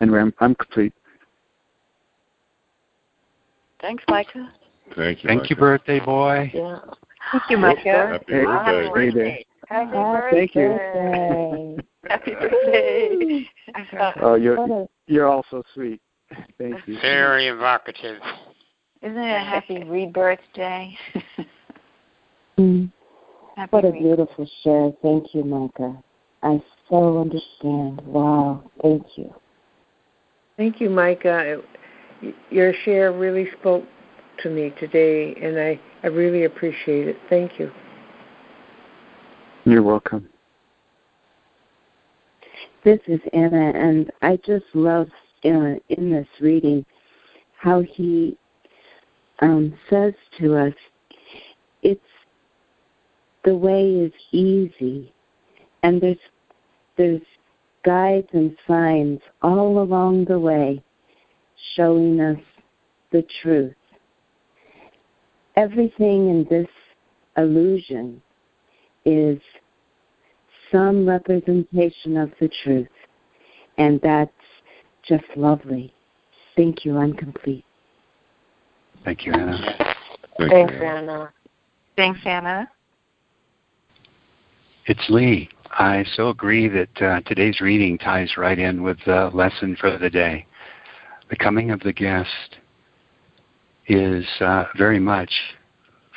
[0.00, 0.92] anyway, I'm, I'm complete.
[3.80, 4.52] Thanks, Micah.
[4.96, 5.28] Thank you.
[5.28, 5.50] Thank Micah.
[5.50, 6.50] you, birthday boy.
[6.54, 6.78] Yeah.
[7.32, 8.08] Thank you, Micah.
[8.12, 8.90] Happy Hey, birthday.
[8.94, 9.38] hey there.
[9.68, 11.82] Happy Thank you.
[12.08, 13.50] Happy birthday.
[14.22, 16.00] oh, you're, you're all so sweet.
[16.58, 17.00] Thank you.
[17.00, 18.20] Very evocative.
[19.02, 20.96] Isn't it a happy rebirth day?
[22.58, 22.90] mm,
[23.56, 24.02] happy what a rebirth.
[24.02, 24.92] beautiful share.
[25.02, 25.98] Thank you, Micah.
[26.42, 28.00] I so understand.
[28.06, 28.70] Wow.
[28.82, 29.34] Thank you.
[30.56, 31.62] Thank you, Micah.
[32.50, 33.84] Your share really spoke
[34.42, 37.16] to me today, and I, I really appreciate it.
[37.28, 37.70] Thank you.
[39.64, 40.28] You're welcome.
[42.84, 45.08] This is Anna, and I just love
[45.44, 46.84] uh, in this reading
[47.58, 48.36] how he
[49.40, 50.74] um, says to us,
[51.82, 52.00] "It's
[53.46, 55.14] the way is easy,
[55.82, 56.18] and there's
[56.98, 57.22] there's
[57.84, 60.82] guides and signs all along the way,
[61.76, 62.40] showing us
[63.12, 63.74] the truth.
[65.54, 66.68] Everything in this
[67.36, 68.20] illusion
[69.04, 69.38] is
[70.72, 72.88] some representation of the truth,
[73.78, 74.32] and that's
[75.08, 75.94] just lovely.
[76.56, 76.98] Thank you.
[76.98, 77.64] I'm complete.
[79.04, 79.94] Thank you, Anna.
[80.36, 80.84] Thank Thanks, you.
[80.84, 81.32] Anna.
[81.96, 82.68] Thanks, Anna.
[84.88, 85.48] It's Lee.
[85.72, 90.08] I so agree that uh, today's reading ties right in with the lesson for the
[90.08, 90.46] day.
[91.28, 92.58] The coming of the guest
[93.88, 95.32] is uh, very much,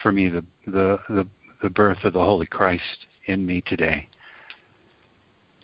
[0.04, 1.28] for me, the, the, the,
[1.64, 4.08] the birth of the Holy Christ in me today.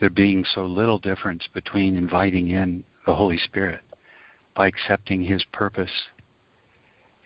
[0.00, 3.82] There being so little difference between inviting in the Holy Spirit
[4.56, 6.08] by accepting His purpose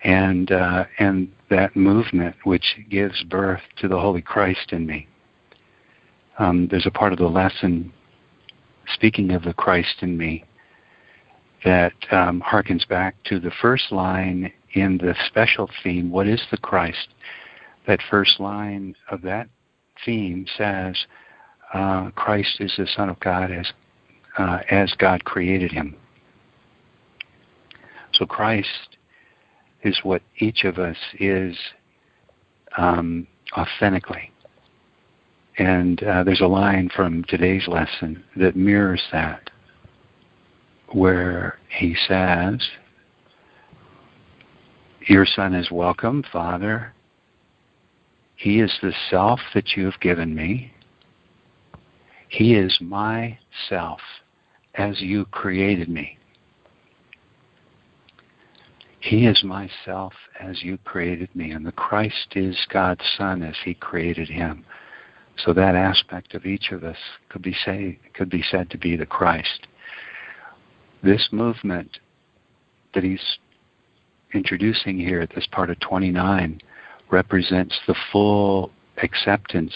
[0.05, 5.07] and uh, and that movement which gives birth to the Holy Christ in me.
[6.41, 7.93] Um, there's a part of the lesson
[8.95, 10.43] speaking of the Christ in me
[11.66, 16.57] that um, harkens back to the first line in the special theme, What is the
[16.57, 17.09] Christ?
[17.86, 19.49] That first line of that
[20.07, 20.97] theme says,
[21.74, 23.70] uh, Christ is the Son of God as,
[24.38, 25.95] uh, as God created him.
[28.14, 28.97] So Christ
[29.82, 31.55] is what each of us is
[32.78, 33.26] um,
[33.59, 34.32] authentically.
[35.61, 39.50] And uh, there's a line from today's lesson that mirrors that,
[40.92, 42.66] where he says,
[45.02, 46.94] Your son is welcome, Father,
[48.36, 50.72] He is the self that you have given me.
[52.30, 53.38] He is my
[53.68, 54.00] self
[54.76, 56.16] as you created me.
[59.00, 63.74] He is myself as you created me, and the Christ is God's Son as He
[63.74, 64.64] created him.
[65.37, 68.97] So that aspect of each of us could be say could be said to be
[68.97, 69.66] the Christ.
[71.03, 71.99] This movement
[72.95, 73.39] that he's
[74.35, 76.61] introducing here at this part of 29
[77.11, 78.70] represents the full
[79.03, 79.74] acceptance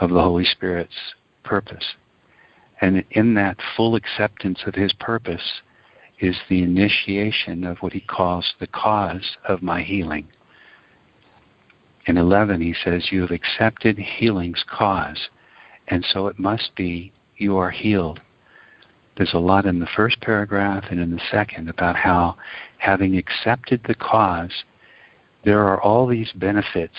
[0.00, 1.14] of the Holy Spirit's
[1.44, 1.94] purpose.
[2.80, 5.60] And in that full acceptance of his purpose
[6.18, 10.28] is the initiation of what he calls the cause of my healing.
[12.06, 15.28] In 11, he says, You have accepted healing's cause,
[15.88, 18.20] and so it must be you are healed.
[19.16, 22.36] There's a lot in the first paragraph and in the second about how,
[22.78, 24.64] having accepted the cause,
[25.44, 26.96] there are all these benefits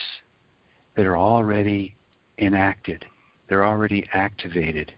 [0.95, 1.95] that are already
[2.37, 3.05] enacted,
[3.47, 4.93] they're already activated.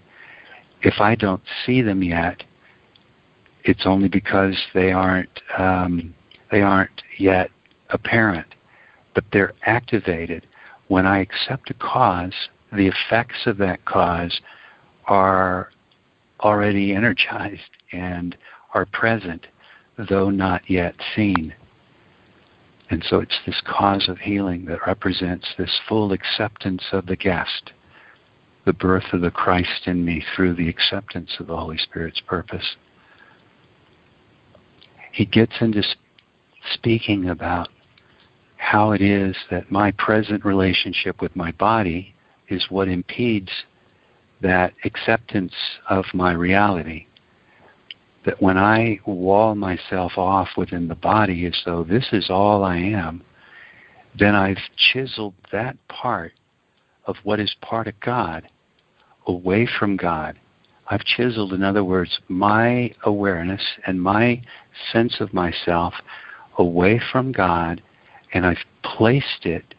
[0.82, 2.42] If I don't see them yet,
[3.64, 6.14] it's only because they aren't um,
[6.50, 7.50] they aren't yet
[7.90, 8.46] apparent,
[9.14, 10.46] but they're activated.
[10.88, 12.34] When I accept a cause,
[12.72, 14.40] the effects of that cause
[15.06, 15.70] are
[16.40, 17.60] already energized
[17.92, 18.36] and
[18.74, 19.46] are present,
[20.08, 21.54] though not yet seen.
[22.90, 27.72] And so it's this cause of healing that represents this full acceptance of the guest,
[28.66, 32.76] the birth of the Christ in me through the acceptance of the Holy Spirit's purpose
[35.14, 35.82] he gets into
[36.72, 37.68] speaking about
[38.64, 42.14] how it is that my present relationship with my body
[42.48, 43.50] is what impedes
[44.42, 45.54] that acceptance
[45.88, 47.06] of my reality.
[48.24, 52.76] That when I wall myself off within the body as though this is all I
[52.78, 53.22] am,
[54.18, 56.32] then I've chiseled that part
[57.06, 58.48] of what is part of God
[59.26, 60.38] away from God
[60.88, 64.42] I've chiseled, in other words, my awareness and my
[64.92, 65.94] sense of myself
[66.58, 67.82] away from God,
[68.34, 69.74] and I've placed it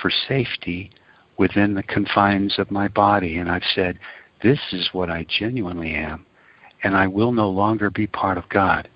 [0.00, 0.90] for safety
[1.36, 3.36] within the confines of my body.
[3.36, 3.98] And I've said,
[4.42, 6.24] this is what I genuinely am,
[6.84, 8.88] and I will no longer be part of God.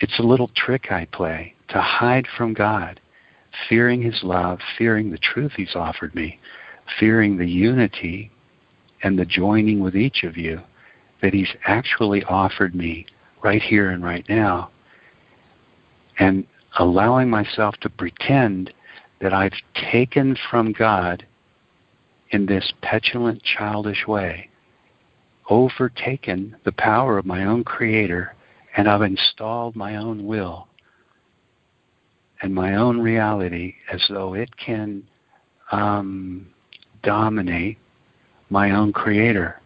[0.00, 3.00] It's a little trick I play to hide from God,
[3.68, 6.40] fearing His love, fearing the truth He's offered me,
[6.98, 8.32] fearing the unity
[9.04, 10.60] and the joining with each of you
[11.22, 13.06] that He's actually offered me
[13.42, 14.70] right here and right now,
[16.18, 16.44] and
[16.78, 18.72] allowing myself to pretend
[19.20, 19.54] that I've
[19.90, 21.26] taken from God
[22.30, 24.50] in this petulant, childish way,
[25.48, 28.34] overtaken the power of my own Creator,
[28.76, 30.66] and I've installed my own will
[32.44, 35.02] and my own reality as though it can
[35.72, 36.46] um,
[37.02, 37.78] dominate
[38.50, 39.60] my own creator.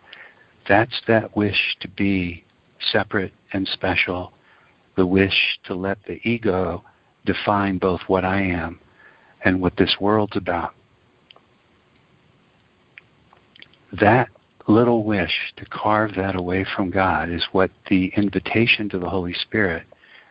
[0.68, 2.44] That's that wish to be
[2.92, 4.32] separate and special,
[4.96, 6.84] the wish to let the ego
[7.32, 8.80] define both what I am
[9.44, 10.74] and what this world's about.
[14.00, 14.28] That
[14.66, 19.34] little wish to carve that away from God is what the invitation to the Holy
[19.34, 19.84] Spirit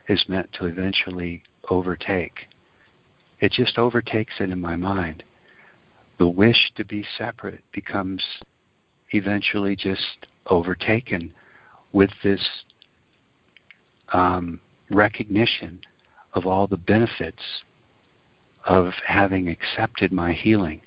[0.10, 2.48] is meant to eventually overtake.
[3.40, 5.24] It just overtakes it in my mind
[6.18, 8.24] the wish to be separate becomes
[9.12, 11.32] eventually just overtaken
[11.94, 12.42] with this
[14.14, 15.80] um, recognition
[16.34, 17.42] of all the benefits
[18.66, 20.82] of having accepted my healing.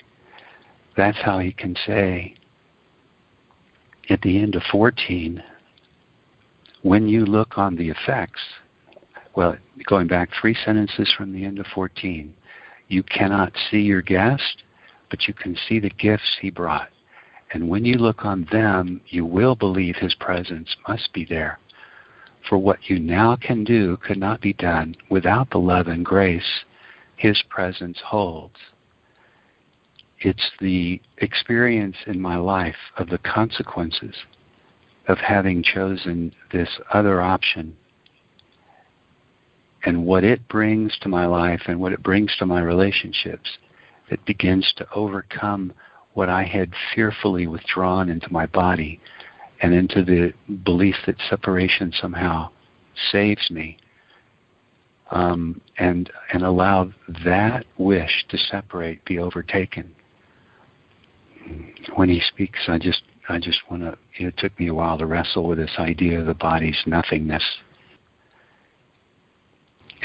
[0.95, 2.35] That's how he can say
[4.11, 5.41] at the end of 14,
[6.81, 8.41] when you look on the effects,
[9.35, 9.55] well,
[9.87, 12.33] going back three sentences from the end of 14,
[12.89, 14.63] you cannot see your guest,
[15.09, 16.89] but you can see the gifts he brought.
[17.53, 21.59] And when you look on them, you will believe his presence must be there.
[22.47, 26.63] For what you now can do could not be done without the love and grace
[27.15, 28.57] his presence holds.
[30.19, 34.15] It's the experience in my life of the consequences
[35.07, 37.75] of having chosen this other option
[39.83, 43.57] and what it brings to my life and what it brings to my relationships
[44.09, 45.73] that begins to overcome
[46.13, 48.99] what I had fearfully withdrawn into my body
[49.61, 50.33] and into the
[50.63, 52.49] belief that separation somehow
[53.11, 53.77] saves me.
[55.11, 56.89] Um, and and allow
[57.25, 59.93] that wish to separate be overtaken.
[61.95, 63.97] When he speaks, I just I just want to.
[64.15, 67.43] It took me a while to wrestle with this idea of the body's nothingness,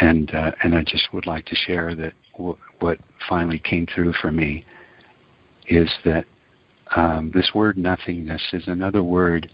[0.00, 2.98] and uh, and I just would like to share that w- what
[3.28, 4.64] finally came through for me
[5.68, 6.24] is that
[6.94, 9.50] um, this word nothingness is another word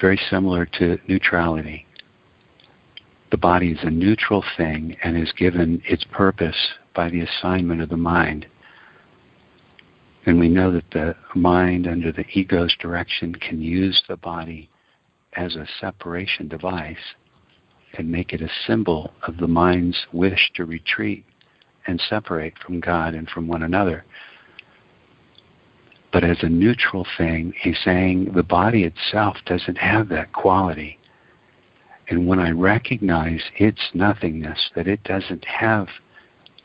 [0.00, 1.86] very similar to neutrality.
[3.30, 6.56] The body is a neutral thing and is given its purpose
[6.94, 8.46] by the assignment of the mind.
[10.26, 14.68] And we know that the mind, under the ego's direction, can use the body
[15.34, 17.14] as a separation device
[17.94, 21.24] and make it a symbol of the mind's wish to retreat
[21.86, 24.04] and separate from God and from one another.
[26.16, 30.98] But as a neutral thing, he's saying the body itself doesn't have that quality.
[32.08, 35.88] And when I recognize its nothingness, that it doesn't have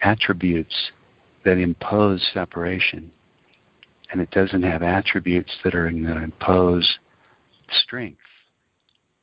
[0.02, 0.91] attributes
[1.43, 3.12] that impose separation,
[4.10, 6.99] and it doesn't have attributes that are going to impose
[7.84, 8.22] strength.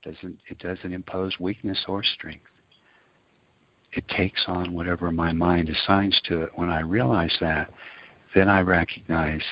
[0.04, 2.50] Doesn't it doesn't impose weakness or strength.
[3.94, 6.50] It takes on whatever my mind assigns to it.
[6.54, 7.72] When I realize that,
[8.34, 9.42] then I recognize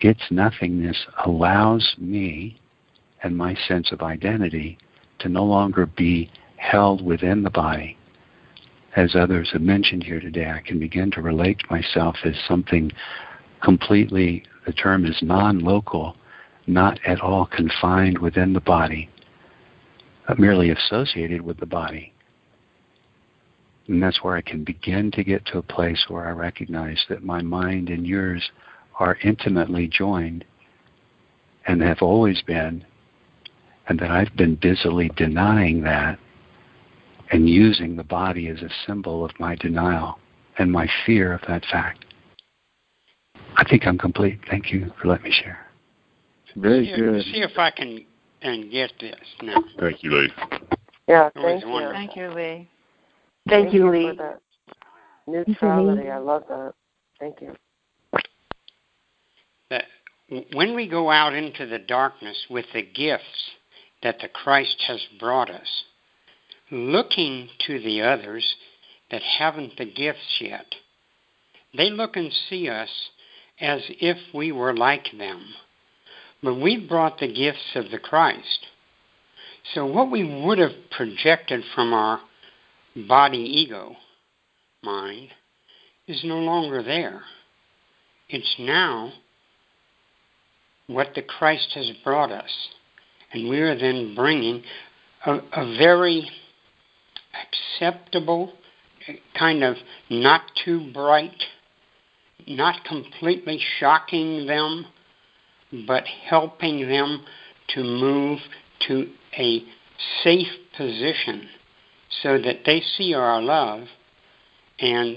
[0.00, 2.60] its nothingness allows me
[3.22, 4.78] and my sense of identity
[5.20, 7.96] to no longer be held within the body.
[8.96, 12.92] As others have mentioned here today, I can begin to relate to myself as something
[13.62, 16.16] completely, the term is non local,
[16.66, 19.08] not at all confined within the body,
[20.28, 22.12] but merely associated with the body.
[23.88, 27.22] And that's where I can begin to get to a place where I recognize that
[27.22, 28.50] my mind and yours
[28.98, 30.44] are intimately joined
[31.66, 32.84] and have always been,
[33.88, 36.18] and that I've been busily denying that
[37.30, 40.18] and using the body as a symbol of my denial
[40.58, 42.04] and my fear of that fact.
[43.56, 44.40] I think I'm complete.
[44.48, 45.58] Thank you for letting me share.
[46.56, 47.22] Very see, good.
[47.24, 48.04] See if I can
[48.42, 49.64] and get this now.
[49.80, 50.28] Thank you, Lee.
[51.08, 51.70] Yeah, thank you.
[51.70, 51.94] wonderful.
[51.94, 52.70] Thank you, Lee.
[53.48, 54.10] Thank you, Lee.
[54.10, 54.40] for that
[55.26, 56.10] neutrality.
[56.10, 56.74] I love that.
[57.18, 57.54] Thank you.
[60.28, 63.50] When we go out into the darkness with the gifts
[64.02, 65.84] that the Christ has brought us,
[66.70, 68.54] looking to the others
[69.10, 70.66] that haven't the gifts yet,
[71.76, 72.88] they look and see us
[73.60, 75.44] as if we were like them.
[76.42, 78.66] But we've brought the gifts of the Christ.
[79.74, 82.20] So what we would have projected from our
[83.08, 83.96] body ego
[84.82, 85.28] mind
[86.06, 87.22] is no longer there.
[88.28, 89.12] It's now
[90.86, 92.50] what the Christ has brought us.
[93.32, 94.62] And we are then bringing
[95.26, 96.30] a, a very
[97.80, 98.52] acceptable,
[99.38, 99.76] kind of
[100.10, 101.42] not too bright,
[102.46, 104.86] not completely shocking them,
[105.86, 107.24] but helping them
[107.68, 108.38] to move
[108.86, 109.64] to a
[110.22, 111.48] safe position
[112.22, 113.86] so that they see our love
[114.78, 115.16] and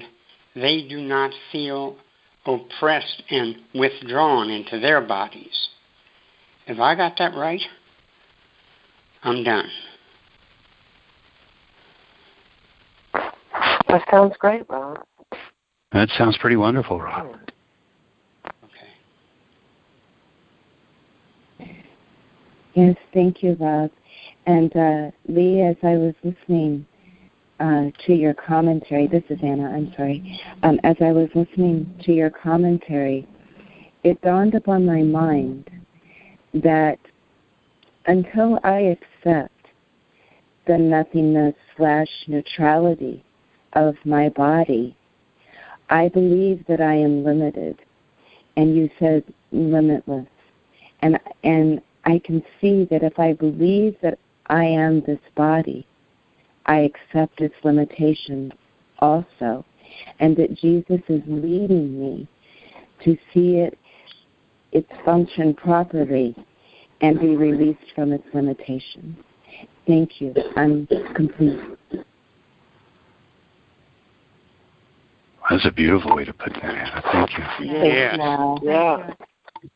[0.55, 1.97] they do not feel
[2.47, 5.69] oppressed and withdrawn into their bodies.
[6.65, 7.61] Have I got that right?
[9.23, 9.69] I'm done.
[13.13, 15.03] That sounds great, Rob.
[15.91, 17.35] That sounds pretty wonderful, Rob.
[21.59, 21.83] Okay.
[22.73, 23.91] Yes, thank you, Rob.
[24.45, 26.85] And uh, Lee, as I was listening
[27.59, 30.39] uh, to your commentary, this is Anna, I'm sorry.
[30.63, 33.27] Um, as I was listening to your commentary,
[34.03, 35.69] it dawned upon my mind
[36.53, 36.99] that
[38.05, 39.53] until I accept
[40.67, 43.23] the nothingness slash neutrality
[43.73, 44.95] of my body,
[45.89, 47.81] I believe that I am limited.
[48.55, 50.27] And you said limitless.
[51.01, 55.86] And and I can see that if I believe that I am this body,
[56.67, 58.51] I accept its limitations
[58.99, 59.65] also.
[60.19, 62.27] And that Jesus is leading me
[63.03, 63.77] to see it
[64.73, 66.35] its function properly
[67.01, 69.17] and be released from its limitations.
[69.85, 70.33] Thank you.
[70.55, 71.59] I'm complete.
[75.49, 77.01] That's a beautiful way to put that, Anna.
[77.11, 77.65] Thank you.
[77.65, 78.19] Yes.
[78.61, 79.13] Yeah.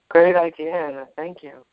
[0.10, 1.08] Great idea, Anna.
[1.16, 1.64] Thank you.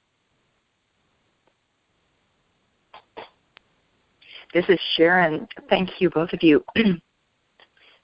[4.54, 5.46] This is Sharon.
[5.68, 6.64] Thank you, both of you.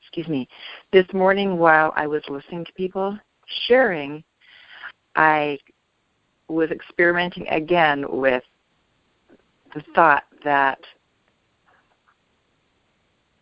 [0.03, 0.47] Excuse me.
[0.93, 3.19] This morning, while I was listening to people
[3.67, 4.23] sharing,
[5.17, 5.59] I
[6.49, 8.43] was experimenting again with
[9.75, 10.79] the thought that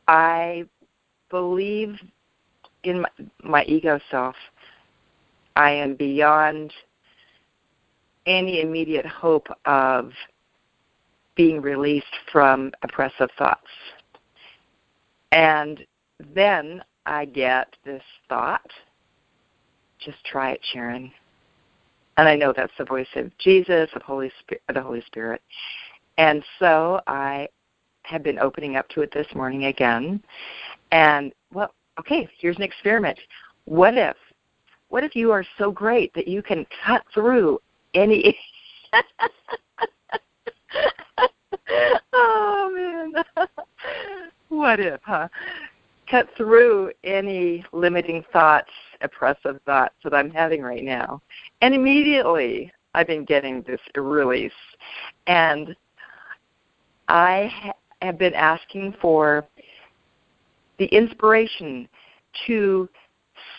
[0.07, 0.65] I
[1.29, 1.97] believe
[2.85, 3.09] in my,
[3.43, 4.37] my ego self.
[5.57, 6.73] I am beyond
[8.27, 10.13] any immediate hope of
[11.35, 13.69] being released from oppressive thoughts.
[15.33, 15.85] And
[16.35, 18.71] then I get this thought,
[19.99, 21.11] just try it, Sharon.
[22.19, 25.41] And I know that's the voice of Jesus, of Holy Spirit, the Holy Spirit.
[26.19, 27.49] And so I
[28.03, 30.23] have been opening up to it this morning again.
[30.91, 33.19] And well, okay, here's an experiment.
[33.65, 34.17] What if
[34.89, 37.59] what if you are so great that you can cut through
[37.95, 38.37] any
[42.13, 43.25] oh man.
[44.49, 45.29] What if huh?
[46.11, 48.71] Cut through any limiting thoughts
[49.01, 51.23] oppressive thoughts that i'm having right now.
[51.63, 54.53] And immediately i've been getting this release.
[55.27, 55.75] And
[57.09, 59.47] i ha- have been asking for
[60.79, 61.89] the inspiration
[62.47, 62.89] to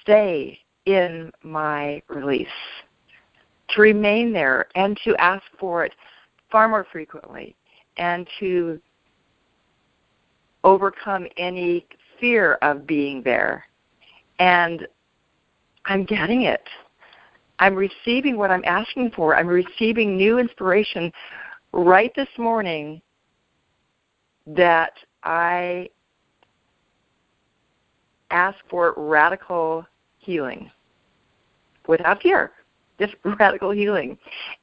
[0.01, 2.47] stay in my release,
[3.69, 5.93] to remain there and to ask for it
[6.51, 7.55] far more frequently
[7.97, 8.79] and to
[10.63, 11.85] overcome any
[12.19, 13.65] fear of being there.
[14.39, 14.87] And
[15.85, 16.63] I'm getting it.
[17.59, 19.35] I'm receiving what I'm asking for.
[19.35, 21.11] I'm receiving new inspiration
[21.71, 23.01] right this morning
[24.47, 25.89] that I
[28.31, 29.85] ask for radical
[30.17, 30.69] healing
[31.87, 32.51] without fear,
[32.99, 34.17] just radical healing.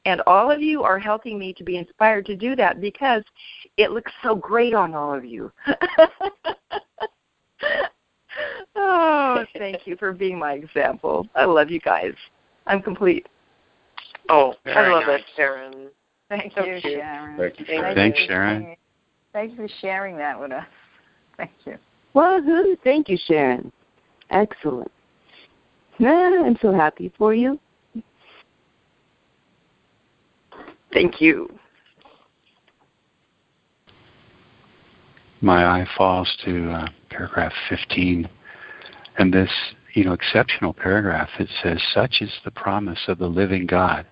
[0.05, 3.22] And all of you are helping me to be inspired to do that because
[3.76, 5.53] it looks so great on all of you.
[8.76, 11.28] oh, thank you for being my example.
[11.35, 12.14] I love you guys.
[12.66, 13.26] I'm complete.
[14.28, 15.20] Oh, Very I love nice.
[15.20, 15.89] it, Sharon.
[16.28, 16.95] Thank So you, cute.
[17.01, 17.37] Sharon.
[17.37, 17.95] Thank you, Sharon.
[17.97, 18.62] Thanks, for Sharon.
[18.62, 18.76] sharing-
[19.33, 20.66] Thank you for sharing that with us.
[21.37, 21.78] Thank you.
[22.14, 22.76] Woohoo!
[22.83, 23.70] Thank you, Sharon.
[24.31, 24.91] Excellent.
[26.01, 26.05] Ah,
[26.45, 27.59] I'm so happy for you.
[30.93, 31.49] Thank you.
[35.41, 38.28] my eye falls to uh, paragraph 15
[39.18, 39.51] and this
[39.95, 44.07] you know exceptional paragraph it says such is the promise of the living god.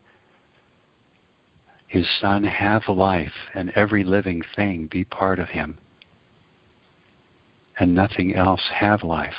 [1.86, 5.78] His son have life and every living thing be part of him.
[7.80, 9.34] And nothing else have life.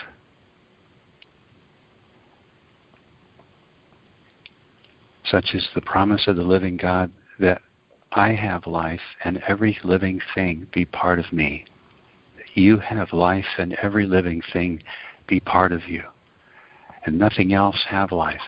[5.26, 7.62] Such is the promise of the living god that
[8.12, 11.66] i have life and every living thing be part of me.
[12.56, 14.82] You have life and every living thing
[15.28, 16.04] be part of you.
[17.06, 18.42] And nothing else have life.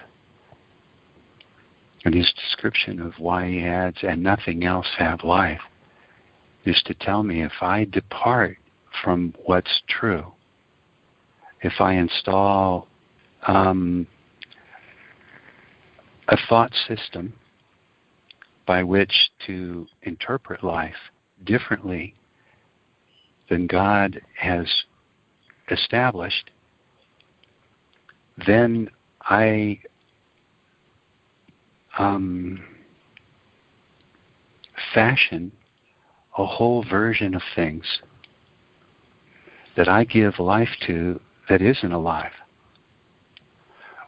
[2.04, 5.62] And his description of why he adds and nothing else have life
[6.66, 8.58] is to tell me if i depart
[9.04, 10.32] from what's true
[11.62, 12.88] if i install
[13.48, 14.06] um,
[16.28, 17.34] a thought system
[18.72, 21.12] by which to interpret life
[21.44, 22.16] differently
[23.50, 24.66] than God has
[25.70, 26.52] established,
[28.48, 28.90] then
[29.24, 29.82] I
[32.00, 32.64] um,
[34.94, 35.52] fashion
[36.38, 38.00] a whole version of things
[39.76, 41.20] that I give life to
[41.50, 42.32] that isn't alive.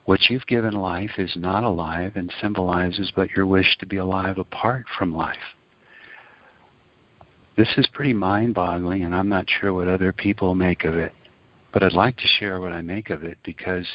[0.05, 4.37] What you've given life is not alive and symbolizes but your wish to be alive
[4.37, 5.37] apart from life.
[7.55, 11.13] This is pretty mind boggling, and I'm not sure what other people make of it.
[11.71, 13.87] But I'd like to share what I make of it because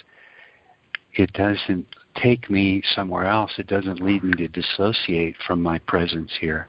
[1.14, 3.52] it doesn't take me somewhere else.
[3.58, 6.68] It doesn't lead me to dissociate from my presence here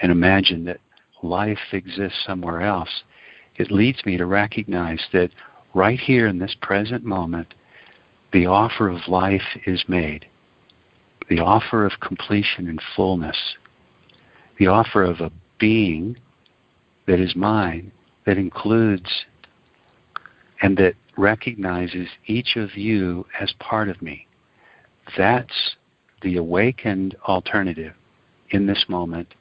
[0.00, 0.80] and imagine that
[1.22, 3.02] life exists somewhere else.
[3.56, 5.30] It leads me to recognize that
[5.74, 7.54] right here in this present moment,
[8.32, 10.26] the offer of life is made.
[11.28, 13.56] The offer of completion and fullness.
[14.58, 16.16] The offer of a being
[17.06, 17.92] that is mine,
[18.26, 19.24] that includes
[20.60, 24.26] and that recognizes each of you as part of me.
[25.16, 25.76] That's
[26.22, 27.94] the awakened alternative
[28.50, 29.34] in this moment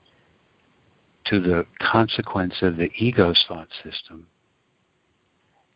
[1.26, 4.28] to the consequence of the ego's thought system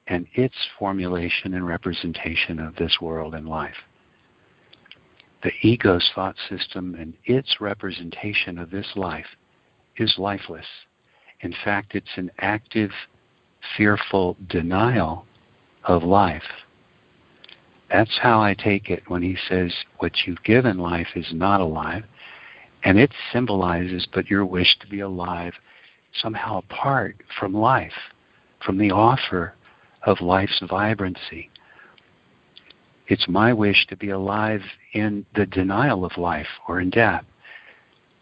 [0.07, 3.75] and its formulation and representation of this world and life.
[5.43, 9.27] The ego's thought system and its representation of this life
[9.97, 10.65] is lifeless.
[11.41, 12.91] In fact, it's an active,
[13.77, 15.25] fearful denial
[15.83, 16.43] of life.
[17.89, 22.03] That's how I take it when he says, What you've given life is not alive,
[22.83, 25.53] and it symbolizes but your wish to be alive
[26.21, 27.93] somehow apart from life,
[28.65, 29.53] from the offer
[30.05, 31.49] of life's vibrancy.
[33.07, 34.61] It's my wish to be alive
[34.93, 37.23] in the denial of life or in death,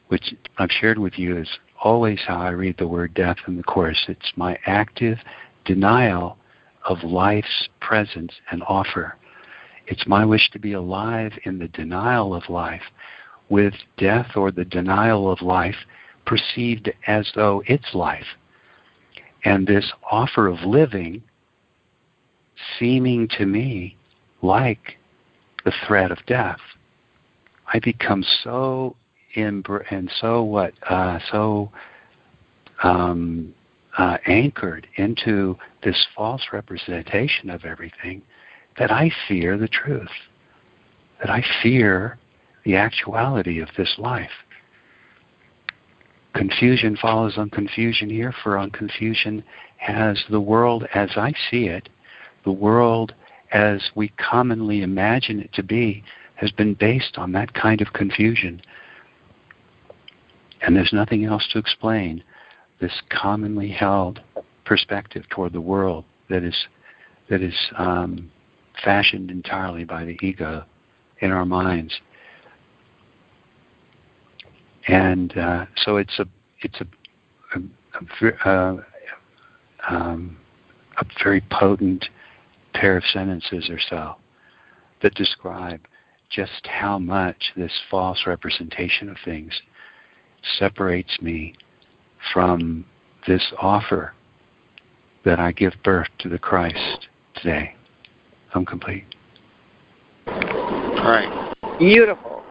[0.08, 1.50] which I've shared with you is
[1.82, 4.06] always how I read the word death in the Course.
[4.08, 5.20] It's my active
[5.66, 6.38] denial
[6.86, 9.16] of life's presence and offer.
[9.88, 12.84] It's my wish to be alive in the denial of life,
[13.50, 15.76] with death or the denial of life
[16.26, 18.26] perceived as though it's life.
[19.46, 21.22] And this offer of living
[22.80, 23.98] seeming to me
[24.42, 24.98] like
[25.66, 26.60] the threat of death.
[27.74, 28.96] I become so
[29.36, 31.72] in and so what uh, so
[32.84, 33.54] um,
[33.98, 38.22] uh, anchored into this false representation of everything
[38.78, 40.10] that I fear the truth,
[41.20, 42.18] that I fear
[42.66, 44.32] the actuality of this life.
[46.34, 49.44] Confusion follows on confusion here, for on confusion
[49.78, 51.90] has the world as I see it,
[52.44, 53.14] the world
[53.52, 56.04] as we commonly imagine it to be,
[56.36, 58.62] has been based on that kind of confusion.
[60.62, 62.24] And there's nothing else to explain
[62.82, 64.22] this commonly held
[64.66, 66.56] perspective toward the world that is
[67.30, 68.32] that is um,
[68.84, 70.64] fashioned entirely by the ego
[71.20, 71.94] in our minds.
[74.88, 76.26] And uh, so it's a
[76.62, 76.88] it's a,
[77.56, 78.84] a, a, uh,
[79.90, 80.38] um,
[80.98, 82.06] a very potent
[82.74, 84.16] pair of sentences or so
[85.02, 85.82] that describe
[86.30, 89.54] just how much this false representation of things
[90.58, 91.54] separates me
[92.34, 92.86] from
[93.28, 94.14] this offer
[95.26, 97.76] that I give birth to the Christ today.
[98.54, 99.06] I'm complete.
[100.26, 101.54] Right.
[101.80, 102.44] Beautiful.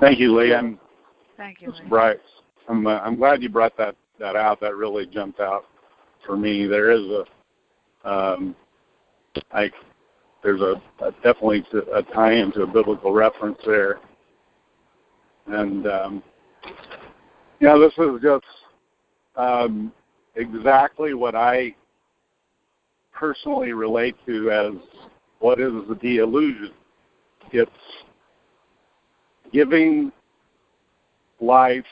[0.00, 0.54] Thank you, Lee.
[0.54, 0.78] I'm,
[1.36, 1.88] Thank you, Lee.
[1.88, 2.18] Bryce.
[2.68, 4.60] I'm, uh, I'm glad you brought that, that out.
[4.60, 5.64] That really jumped out
[6.26, 6.66] for me.
[6.66, 7.02] There is
[8.04, 8.56] a, um,
[9.52, 9.70] I,
[10.42, 11.64] there's a, a definitely
[11.94, 13.98] a tie into a biblical reference there.
[15.46, 16.22] And um,
[17.60, 18.44] yeah, this is just
[19.36, 19.92] um,
[20.36, 21.74] exactly what I
[23.12, 24.74] personally relate to as
[25.38, 26.72] what is the de-illusion.
[27.52, 27.70] It's
[29.52, 30.10] giving
[31.40, 31.84] life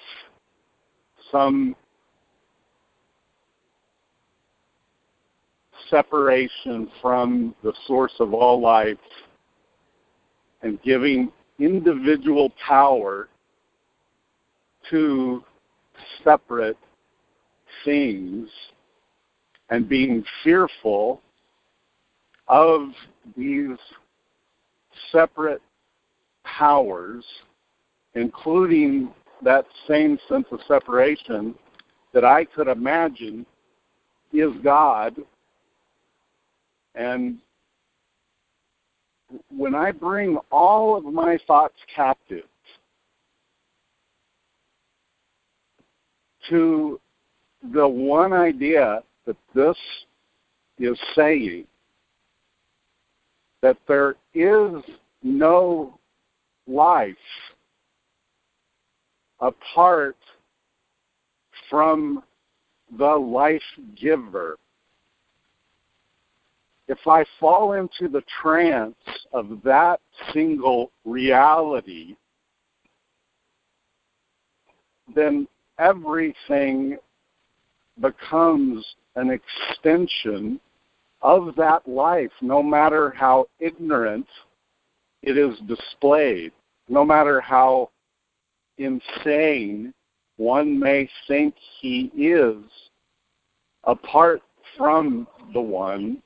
[1.31, 1.77] some
[5.89, 8.99] separation from the source of all life
[10.63, 13.29] and giving individual power
[14.91, 15.45] to
[16.25, 16.77] separate
[17.85, 18.49] things
[19.71, 21.21] and being fearful
[22.49, 22.89] of
[23.37, 23.79] these
[25.11, 25.63] separate
[26.45, 27.25] powers,
[28.15, 29.13] including
[29.43, 31.55] that same sense of separation
[32.13, 33.47] that I could imagine
[34.33, 35.17] is God.
[36.95, 37.39] And
[39.51, 42.45] when I bring all of my thoughts captive
[46.49, 47.01] to
[47.73, 49.77] the one idea that this
[50.79, 51.67] is saying
[53.63, 54.83] that there is
[55.23, 55.99] no
[56.67, 57.15] life
[59.41, 60.17] apart
[61.71, 62.23] from
[62.99, 63.63] the life
[63.97, 64.59] giver.
[66.93, 68.95] If I fall into the trance
[69.33, 69.99] of that
[70.35, 72.17] single reality,
[75.15, 76.99] then everything
[77.99, 78.85] becomes
[79.17, 80.61] an extension
[81.23, 84.27] of that life, no matter how ignorant
[85.23, 86.53] it is displayed,
[86.91, 87.89] no matter how
[88.77, 89.95] insane
[90.37, 92.63] one may think he is,
[93.85, 94.43] apart
[94.77, 96.23] from the one,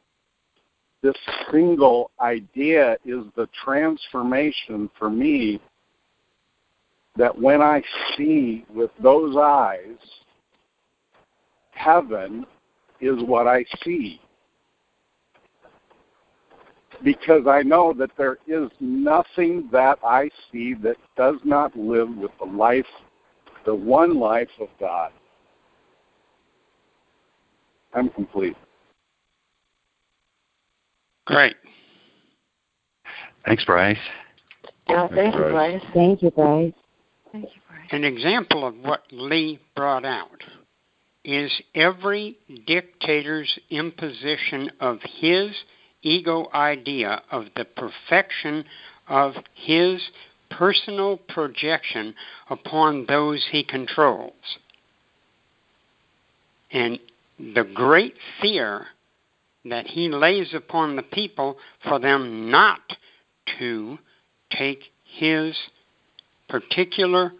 [1.06, 1.14] this
[1.52, 5.60] single idea is the transformation for me
[7.14, 7.80] that when I
[8.16, 9.98] see with those eyes,
[11.70, 12.44] heaven
[13.00, 14.20] is what I see.
[17.04, 22.32] Because I know that there is nothing that I see that does not live with
[22.40, 22.86] the life,
[23.64, 25.12] the one life of God.
[27.94, 28.56] I'm complete.
[31.26, 31.56] Great.
[33.44, 33.98] Thanks, Bryce.
[34.88, 35.82] Yeah, thank you, Bryce.
[35.92, 36.72] Thank you, Bryce.
[37.32, 37.88] Thank you, Bryce.
[37.90, 40.42] An example of what Lee brought out
[41.24, 45.50] is every dictator's imposition of his
[46.02, 48.64] ego idea of the perfection
[49.08, 50.00] of his
[50.50, 52.14] personal projection
[52.48, 54.32] upon those he controls.
[56.70, 56.98] And
[57.38, 58.86] the great fear
[59.68, 62.80] that he lays upon the people for them not
[63.58, 63.98] to
[64.50, 64.80] take
[65.18, 65.56] his
[66.48, 67.32] particular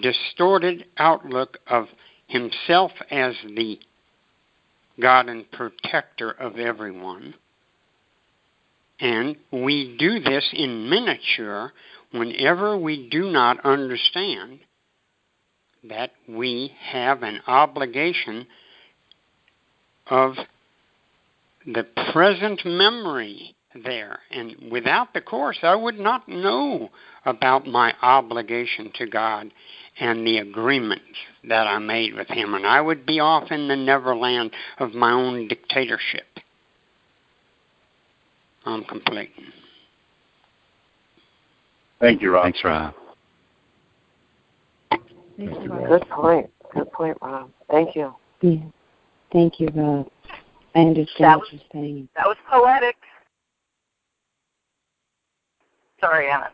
[0.00, 1.86] distorted outlook of
[2.26, 3.78] himself as the
[5.00, 7.34] God and protector of everyone.
[9.00, 11.72] And we do this in miniature
[12.12, 14.60] whenever we do not understand
[15.88, 18.46] that we have an obligation
[20.06, 20.34] of
[21.66, 23.54] the present memory
[23.84, 24.18] there.
[24.30, 26.90] And without the Course, I would not know
[27.24, 29.52] about my obligation to God
[29.98, 31.04] and the agreements
[31.48, 32.54] that I made with Him.
[32.54, 36.26] And I would be off in the neverland of my own dictatorship.
[38.64, 39.30] I'm complete.
[42.00, 42.44] Thank you, Rob.
[42.44, 42.94] Thanks, Rob.
[45.88, 46.50] Good point.
[46.74, 47.50] Good point, Rob.
[47.70, 48.14] Thank you.
[48.40, 48.56] Yeah.
[49.32, 50.08] Thank you, Rob.
[50.74, 52.08] I understand That what you're saying.
[52.16, 52.96] That was poetic.
[56.00, 56.50] Sorry, Anna.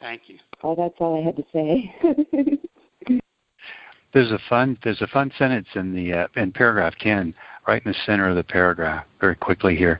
[0.00, 0.38] Thank you.
[0.62, 1.94] Oh, that's all I had to say.
[4.12, 7.34] There's a fun there's a fun sentence in the uh, in paragraph ten,
[7.66, 9.06] right in the center of the paragraph.
[9.20, 9.98] Very quickly here,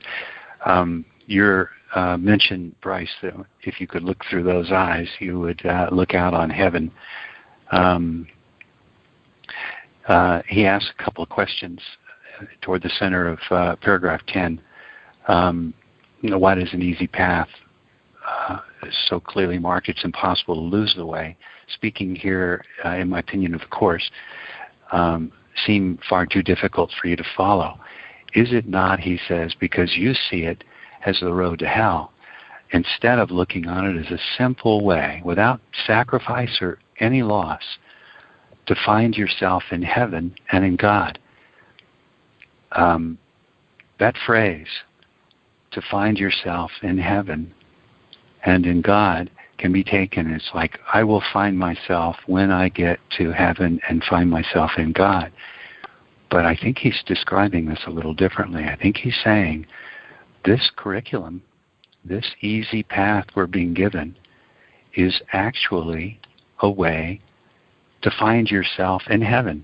[0.65, 5.65] um, you're uh, mentioned Bryce that if you could look through those eyes, you would
[5.65, 6.91] uh, look out on heaven.
[7.71, 8.27] Um,
[10.07, 11.79] uh, he asks a couple of questions
[12.61, 14.61] toward the center of uh, paragraph ten.
[15.27, 15.73] Um,
[16.21, 17.49] you know, why does an easy path
[18.27, 18.59] uh,
[19.07, 21.37] so clearly marked it's impossible to lose the way?
[21.73, 24.09] Speaking here, uh, in my opinion, of course,
[24.91, 25.31] um,
[25.65, 27.79] seem far too difficult for you to follow.
[28.33, 30.63] Is it not, he says, because you see it
[31.05, 32.11] as the road to hell,
[32.71, 37.61] instead of looking on it as a simple way, without sacrifice or any loss,
[38.65, 41.19] to find yourself in heaven and in God?
[42.75, 43.17] Um,
[43.99, 44.67] that phrase,
[45.71, 47.53] to find yourself in heaven
[48.45, 52.99] and in God, can be taken as like, I will find myself when I get
[53.17, 55.31] to heaven and find myself in God.
[56.29, 58.63] But I think he's describing this a little differently.
[58.63, 59.67] I think he's saying
[60.43, 61.43] this curriculum,
[62.03, 64.17] this easy path we're being given,
[64.95, 66.19] is actually
[66.59, 67.21] a way
[68.01, 69.63] to find yourself in heaven.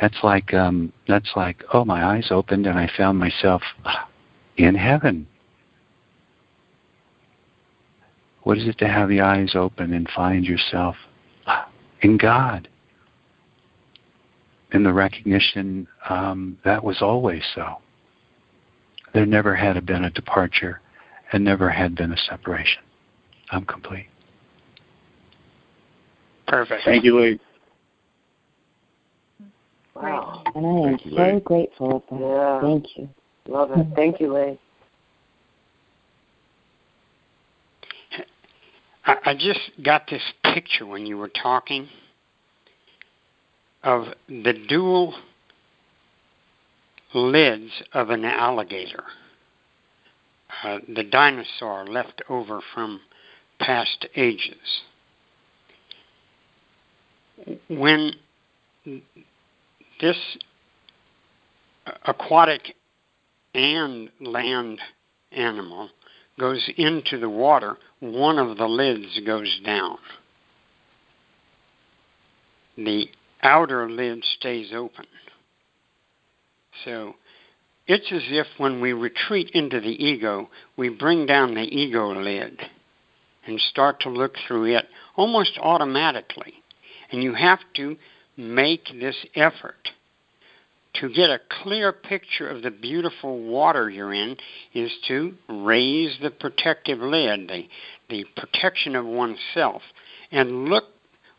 [0.00, 3.62] That's like um, that's like oh my eyes opened and I found myself
[4.56, 5.26] in heaven.
[8.42, 10.96] What is it to have the eyes open and find yourself
[12.02, 12.68] in God?
[14.72, 17.76] In the recognition um, that was always so.
[19.14, 20.80] There never had been a departure
[21.32, 22.82] and never had been a separation.
[23.50, 24.08] I'm complete.
[26.46, 26.84] Perfect.
[26.84, 27.40] Thank you, Lee.
[30.02, 30.42] Wow.
[30.54, 31.40] And I am Thank you, so Lee.
[31.40, 32.60] grateful for Yeah.
[32.60, 33.08] Thank you.
[33.48, 33.86] Love it.
[33.94, 34.58] Thank you, Lee.
[39.06, 41.88] I, I just got this picture when you were talking
[43.82, 45.14] of the dual
[47.14, 49.04] lids of an alligator.
[50.62, 53.00] Uh, the dinosaur left over from
[53.60, 54.82] past ages.
[57.68, 58.12] When
[60.00, 60.16] this
[62.04, 62.74] aquatic
[63.54, 64.80] and land
[65.32, 65.90] animal
[66.38, 69.96] goes into the water, one of the lids goes down.
[72.76, 73.06] The
[73.42, 75.06] outer lid stays open.
[76.84, 77.14] So
[77.86, 82.60] it's as if when we retreat into the ego, we bring down the ego lid
[83.46, 86.54] and start to look through it almost automatically.
[87.10, 87.96] And you have to
[88.36, 89.90] make this effort
[91.00, 94.36] to get a clear picture of the beautiful water you're in
[94.74, 97.64] is to raise the protective lid, the,
[98.08, 99.82] the protection of oneself,
[100.30, 100.84] and look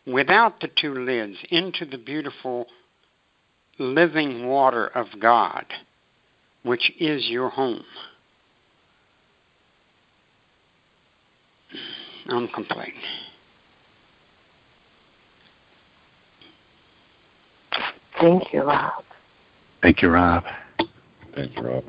[0.06, 2.66] without the two lids into the beautiful
[3.78, 5.64] living water of God,
[6.62, 7.84] which is your home.
[12.28, 12.94] I'm complete.
[18.20, 19.04] Thank you, Rob.
[19.80, 20.44] Thank you, Rob.
[21.34, 21.84] Thank you, Rob.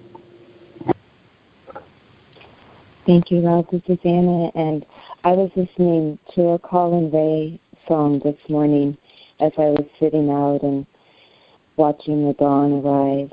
[3.08, 3.66] Thank you, Rob.
[3.72, 4.86] This is Anna, and
[5.24, 8.96] I was listening to a Collin Raye song this morning
[9.40, 10.86] as I was sitting out and
[11.78, 13.32] watching the dawn arrive.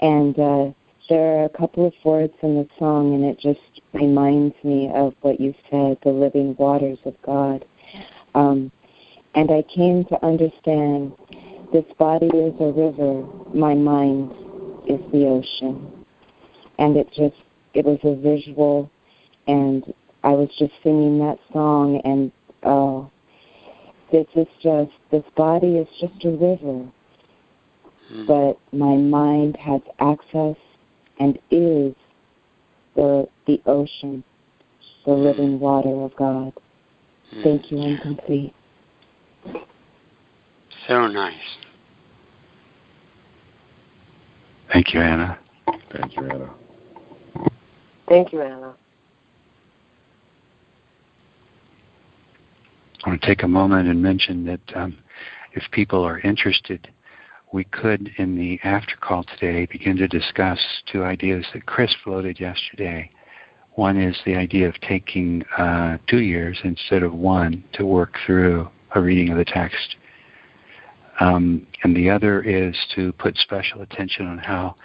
[0.00, 0.72] And uh,
[1.08, 5.14] there are a couple of words in the song, and it just reminds me of
[5.22, 7.64] what you said, the living waters of God.
[8.36, 8.70] Um,
[9.34, 11.12] and I came to understand
[11.72, 14.32] this body is a river, my mind
[14.86, 16.04] is the ocean.
[16.78, 17.36] And it just,
[17.74, 18.90] it was a visual,
[19.46, 19.84] and
[20.24, 23.10] I was just singing that song, and oh,
[24.10, 26.90] this is just, this body is just a river.
[28.12, 28.26] Mm.
[28.26, 30.56] but my mind has access
[31.20, 31.94] and is
[32.96, 34.24] the the ocean,
[35.06, 36.52] the living water of God.
[37.32, 37.42] Mm.
[37.44, 38.52] Thank you, I'm complete.
[40.90, 41.34] So nice.
[44.72, 45.38] Thank you, Anna.
[45.92, 46.50] Thank you, Anna.
[48.08, 48.74] Thank you, Anna.
[53.04, 54.98] I want to take a moment and mention that um,
[55.52, 56.90] if people are interested,
[57.52, 60.58] we could, in the after call today, begin to discuss
[60.90, 63.08] two ideas that Chris floated yesterday.
[63.74, 68.68] One is the idea of taking uh, two years instead of one to work through
[68.96, 69.94] a reading of the text.
[71.20, 74.76] Um, and the other is to put special attention on how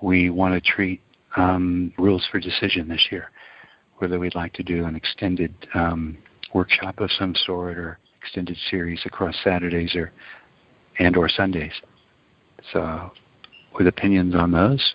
[0.00, 1.02] we want to treat
[1.36, 3.30] um, rules for decision this year,
[3.98, 6.16] whether we'd like to do an extended um,
[6.54, 10.12] workshop of some sort or extended series across Saturdays or
[10.98, 11.72] and or Sundays.
[12.72, 13.12] So,
[13.78, 14.94] with opinions on those,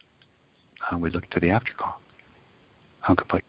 [0.91, 2.01] uh, we look to the after call.
[3.07, 3.45] I'm complete.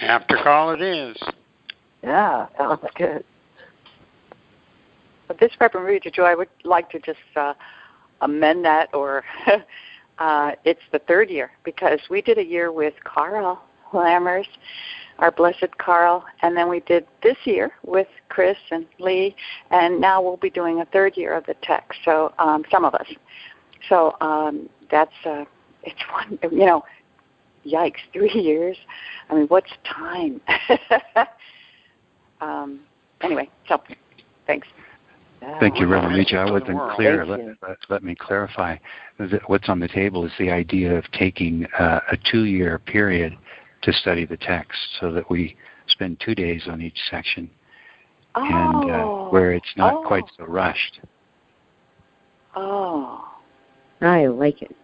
[0.00, 1.16] After call it is.
[2.02, 3.24] Yeah, sounds good.
[5.28, 7.54] But this Reverend Reja Joy, I would like to just uh,
[8.20, 9.24] amend that, or
[10.18, 13.62] uh, it's the third year because we did a year with Carl
[13.92, 14.46] Lammers,
[15.18, 19.34] our blessed Carl, and then we did this year with Chris and Lee,
[19.70, 22.00] and now we'll be doing a third year of the text.
[22.04, 23.06] So um, some of us.
[23.88, 25.44] So um, that's uh,
[25.82, 26.38] it's one.
[26.42, 26.84] You know,
[27.64, 28.76] yikes, three years.
[29.30, 30.40] I mean, what's time?
[32.40, 32.80] um,
[33.22, 33.82] anyway, so
[34.46, 34.66] thanks.
[35.60, 36.38] Thank you, Reverend Reja.
[36.38, 37.24] I wasn't clear.
[37.24, 38.76] Let, let, let me clarify.
[39.46, 43.36] What's on the table is the idea of taking uh, a two-year period
[43.82, 45.56] to study the text so that we
[45.88, 47.50] spend two days on each section
[48.34, 49.28] and uh, Oh.
[49.30, 50.02] where it's not Oh.
[50.06, 51.00] quite so rushed.
[52.56, 53.24] Oh.
[54.00, 54.74] I like it.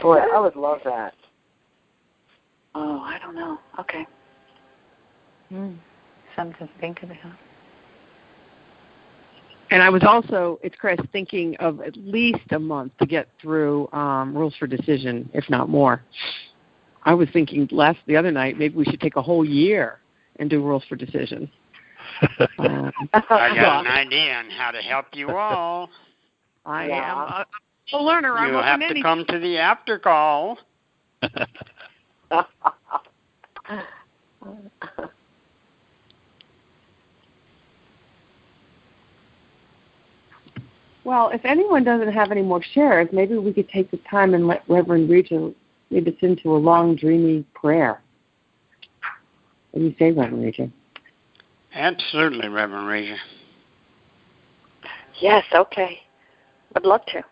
[0.00, 1.14] Boy, I would love that.
[2.74, 3.58] Oh, I don't know.
[3.78, 4.06] Okay.
[5.52, 5.76] Mm,
[6.36, 7.16] something to think about.
[9.72, 13.90] And I was also, it's Chris, thinking of at least a month to get through
[13.92, 16.02] um, rules for decision, if not more.
[17.04, 20.00] I was thinking last the other night, maybe we should take a whole year
[20.38, 21.50] and do rules for decision.
[22.58, 25.88] Um, I got an idea on how to help you all.
[26.66, 27.10] I Yeah.
[27.10, 27.46] am a,
[27.96, 28.36] a learner.
[28.36, 30.58] I'm You'll open have to to come to the after call.
[41.04, 44.46] Well, if anyone doesn't have any more shares, maybe we could take the time and
[44.46, 45.52] let Reverend Reja
[45.90, 48.00] lead us into a long, dreamy prayer.
[49.72, 50.68] What do you say, Reverend Reja?
[51.74, 53.16] Absolutely, Reverend Ranger.
[55.20, 56.00] Yes, okay.
[56.74, 57.22] Would love to.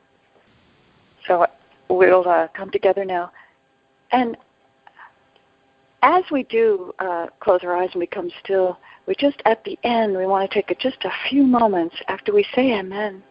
[1.27, 1.47] So
[1.89, 3.31] we'll uh, come together now.
[4.13, 4.37] And
[6.03, 10.17] as we do uh, close our eyes and become still, we just at the end,
[10.17, 13.23] we want to take a, just a few moments after we say Amen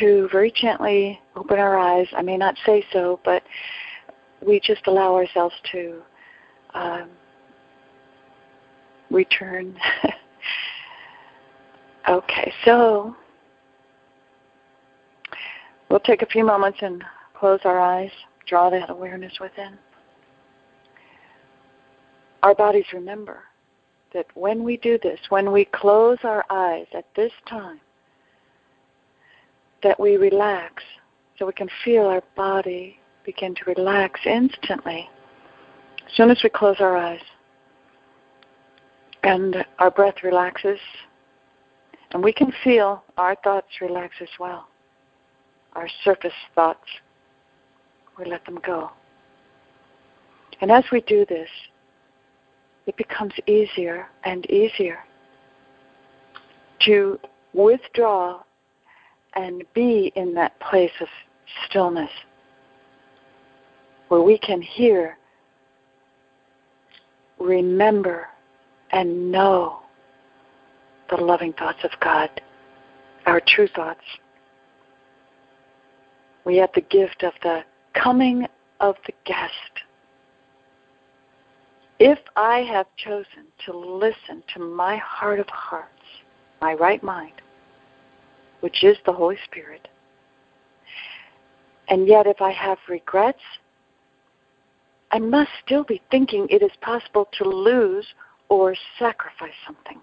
[0.00, 2.06] to very gently open our eyes.
[2.16, 3.42] I may not say so, but
[4.46, 6.02] we just allow ourselves to
[6.74, 7.10] um,
[9.10, 9.76] return.
[12.08, 13.16] okay, so
[15.90, 17.02] we'll take a few moments and
[17.34, 18.10] close our eyes,
[18.46, 19.78] draw that awareness within.
[22.42, 23.44] Our bodies remember
[24.12, 27.80] that when we do this, when we close our eyes at this time,
[29.84, 30.82] that we relax
[31.38, 35.08] so we can feel our body begin to relax instantly
[36.06, 37.20] as soon as we close our eyes.
[39.22, 40.78] And our breath relaxes,
[42.10, 44.68] and we can feel our thoughts relax as well.
[45.72, 46.86] Our surface thoughts,
[48.18, 48.90] we let them go.
[50.60, 51.48] And as we do this,
[52.86, 54.98] it becomes easier and easier
[56.80, 57.18] to
[57.54, 58.42] withdraw
[59.34, 61.08] and be in that place of
[61.68, 62.10] stillness
[64.08, 65.16] where we can hear,
[67.38, 68.28] remember,
[68.92, 69.80] and know
[71.10, 72.30] the loving thoughts of God,
[73.26, 74.04] our true thoughts.
[76.44, 78.46] We have the gift of the coming
[78.80, 79.52] of the guest.
[81.98, 85.88] If I have chosen to listen to my heart of hearts,
[86.60, 87.32] my right mind,
[88.64, 89.88] which is the Holy Spirit,
[91.90, 93.42] and yet if I have regrets,
[95.12, 98.06] I must still be thinking it is possible to lose
[98.48, 100.00] or sacrifice something.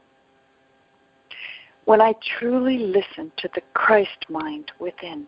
[1.86, 5.26] when I truly listen to the Christ mind within.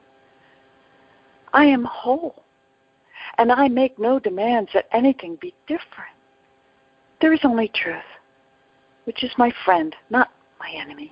[1.54, 2.44] I am whole,
[3.40, 6.16] and I make no demands that anything be different.
[7.20, 8.12] There is only truth,
[9.06, 10.30] which is my friend, not
[10.60, 11.12] my enemy.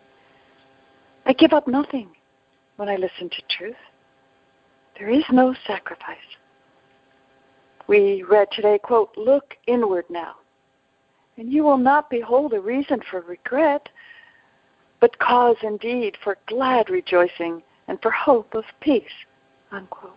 [1.26, 2.10] I give up nothing
[2.78, 3.76] when I listen to truth.
[4.98, 6.18] There is no sacrifice.
[7.88, 10.36] We read today, quote, look inward now,
[11.38, 13.90] and you will not behold a reason for regret,
[15.00, 19.04] but cause indeed for glad rejoicing and for hope of peace,
[19.72, 20.16] unquote.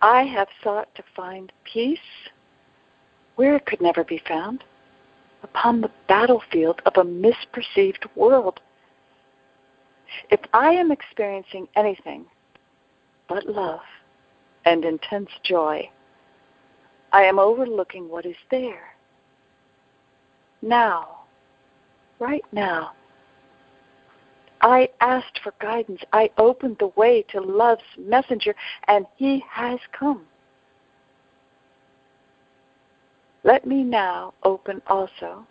[0.00, 1.98] I have sought to find peace
[3.36, 4.62] where it could never be found,
[5.42, 8.60] upon the battlefield of a misperceived world.
[10.30, 12.26] If I am experiencing anything
[13.28, 13.80] but love
[14.64, 15.88] and intense joy,
[17.12, 18.94] I am overlooking what is there.
[20.60, 21.20] Now,
[22.18, 22.92] right now,
[24.60, 26.00] I asked for guidance.
[26.12, 28.54] I opened the way to love's messenger,
[28.88, 30.26] and he has come.
[33.44, 35.46] Let me now open also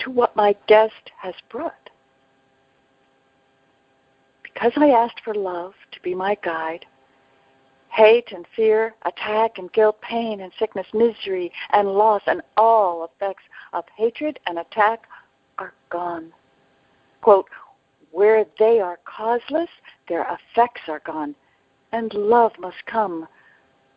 [0.00, 1.90] to what my guest has brought.
[4.42, 6.84] Because I asked for love to be my guide,
[7.88, 13.44] hate and fear, attack and guilt, pain and sickness, misery and loss, and all effects
[13.72, 15.04] of hatred and attack
[15.58, 16.32] are gone.
[17.22, 17.48] Quote,
[18.10, 19.68] where they are causeless,
[20.08, 21.34] their effects are gone,
[21.92, 23.26] and love must come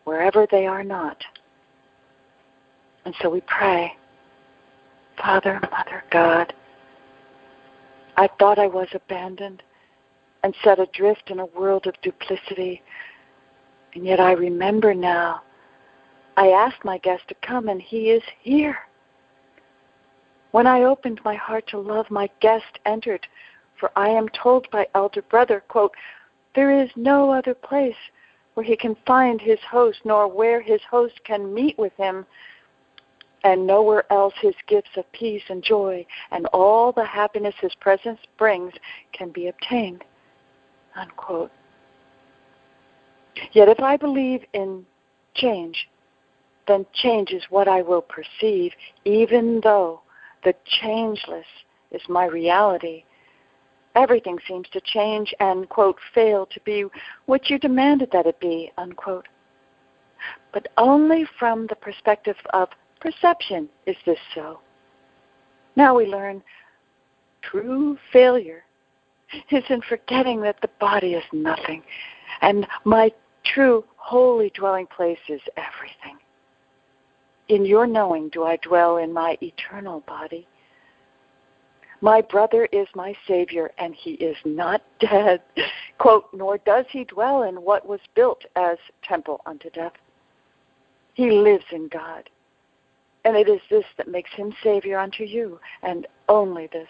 [0.04, 1.24] wherever they are not.
[3.06, 3.94] And so we pray,
[5.18, 6.54] Father, Mother, God,
[8.16, 9.64] I thought I was abandoned
[10.44, 12.82] and set adrift in a world of duplicity,
[13.94, 15.42] and yet I remember now.
[16.36, 18.78] I asked my guest to come, and he is here.
[20.52, 23.26] When I opened my heart to love, my guest entered,
[23.80, 25.94] for I am told by Elder Brother, quote,
[26.56, 27.96] there is no other place
[28.54, 32.26] where he can find his host, nor where his host can meet with him,
[33.44, 38.20] and nowhere else his gifts of peace and joy and all the happiness his presence
[38.38, 38.74] brings
[39.12, 40.04] can be obtained.
[40.96, 41.52] Unquote.
[43.52, 44.86] Yet if I believe in
[45.34, 45.90] change,
[46.68, 48.72] then change is what I will perceive,
[49.06, 50.02] even though
[50.44, 51.46] the changeless
[51.92, 53.04] is my reality.
[53.96, 56.86] Everything seems to change and, quote, fail to be
[57.26, 59.28] what you demanded that it be, unquote.
[60.52, 62.70] But only from the perspective of
[63.04, 64.60] perception is this so.
[65.76, 66.42] Now we learn
[67.42, 68.64] true failure
[69.52, 71.84] is in forgetting that the body is nothing
[72.42, 73.12] and my
[73.44, 76.18] true holy dwelling place is everything.
[77.50, 80.48] In your knowing do I dwell in my eternal body.
[82.00, 85.42] My brother is my Savior, and he is not dead.
[86.00, 89.94] Quote, nor does he dwell in what was built as temple unto death.
[91.14, 92.30] He lives in God.
[93.26, 96.90] And it is this that makes him Savior unto you, and only this.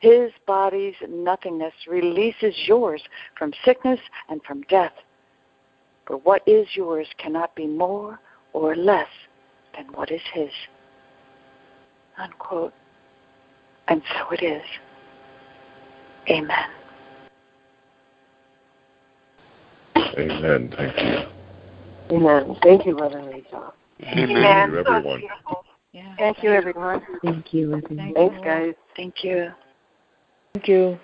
[0.00, 3.02] His body's nothingness releases yours
[3.38, 4.92] from sickness and from death.
[6.06, 8.20] For what is yours cannot be more
[8.52, 9.08] or less
[9.74, 10.50] than what is his.
[12.18, 12.74] Unquote.
[13.88, 14.62] And so it is.
[16.28, 16.68] Amen.
[20.18, 20.72] Amen.
[20.76, 22.16] Thank you.
[22.16, 22.56] Amen.
[22.62, 23.74] Thank you, Brother Rachel.
[24.02, 24.24] Amen.
[24.28, 25.22] Thank you, everyone.
[26.18, 27.02] Thank you, everyone.
[27.22, 28.14] Thank you, everyone.
[28.14, 28.74] Thanks, guys.
[28.96, 29.50] Thank you.
[30.54, 30.98] Thank you.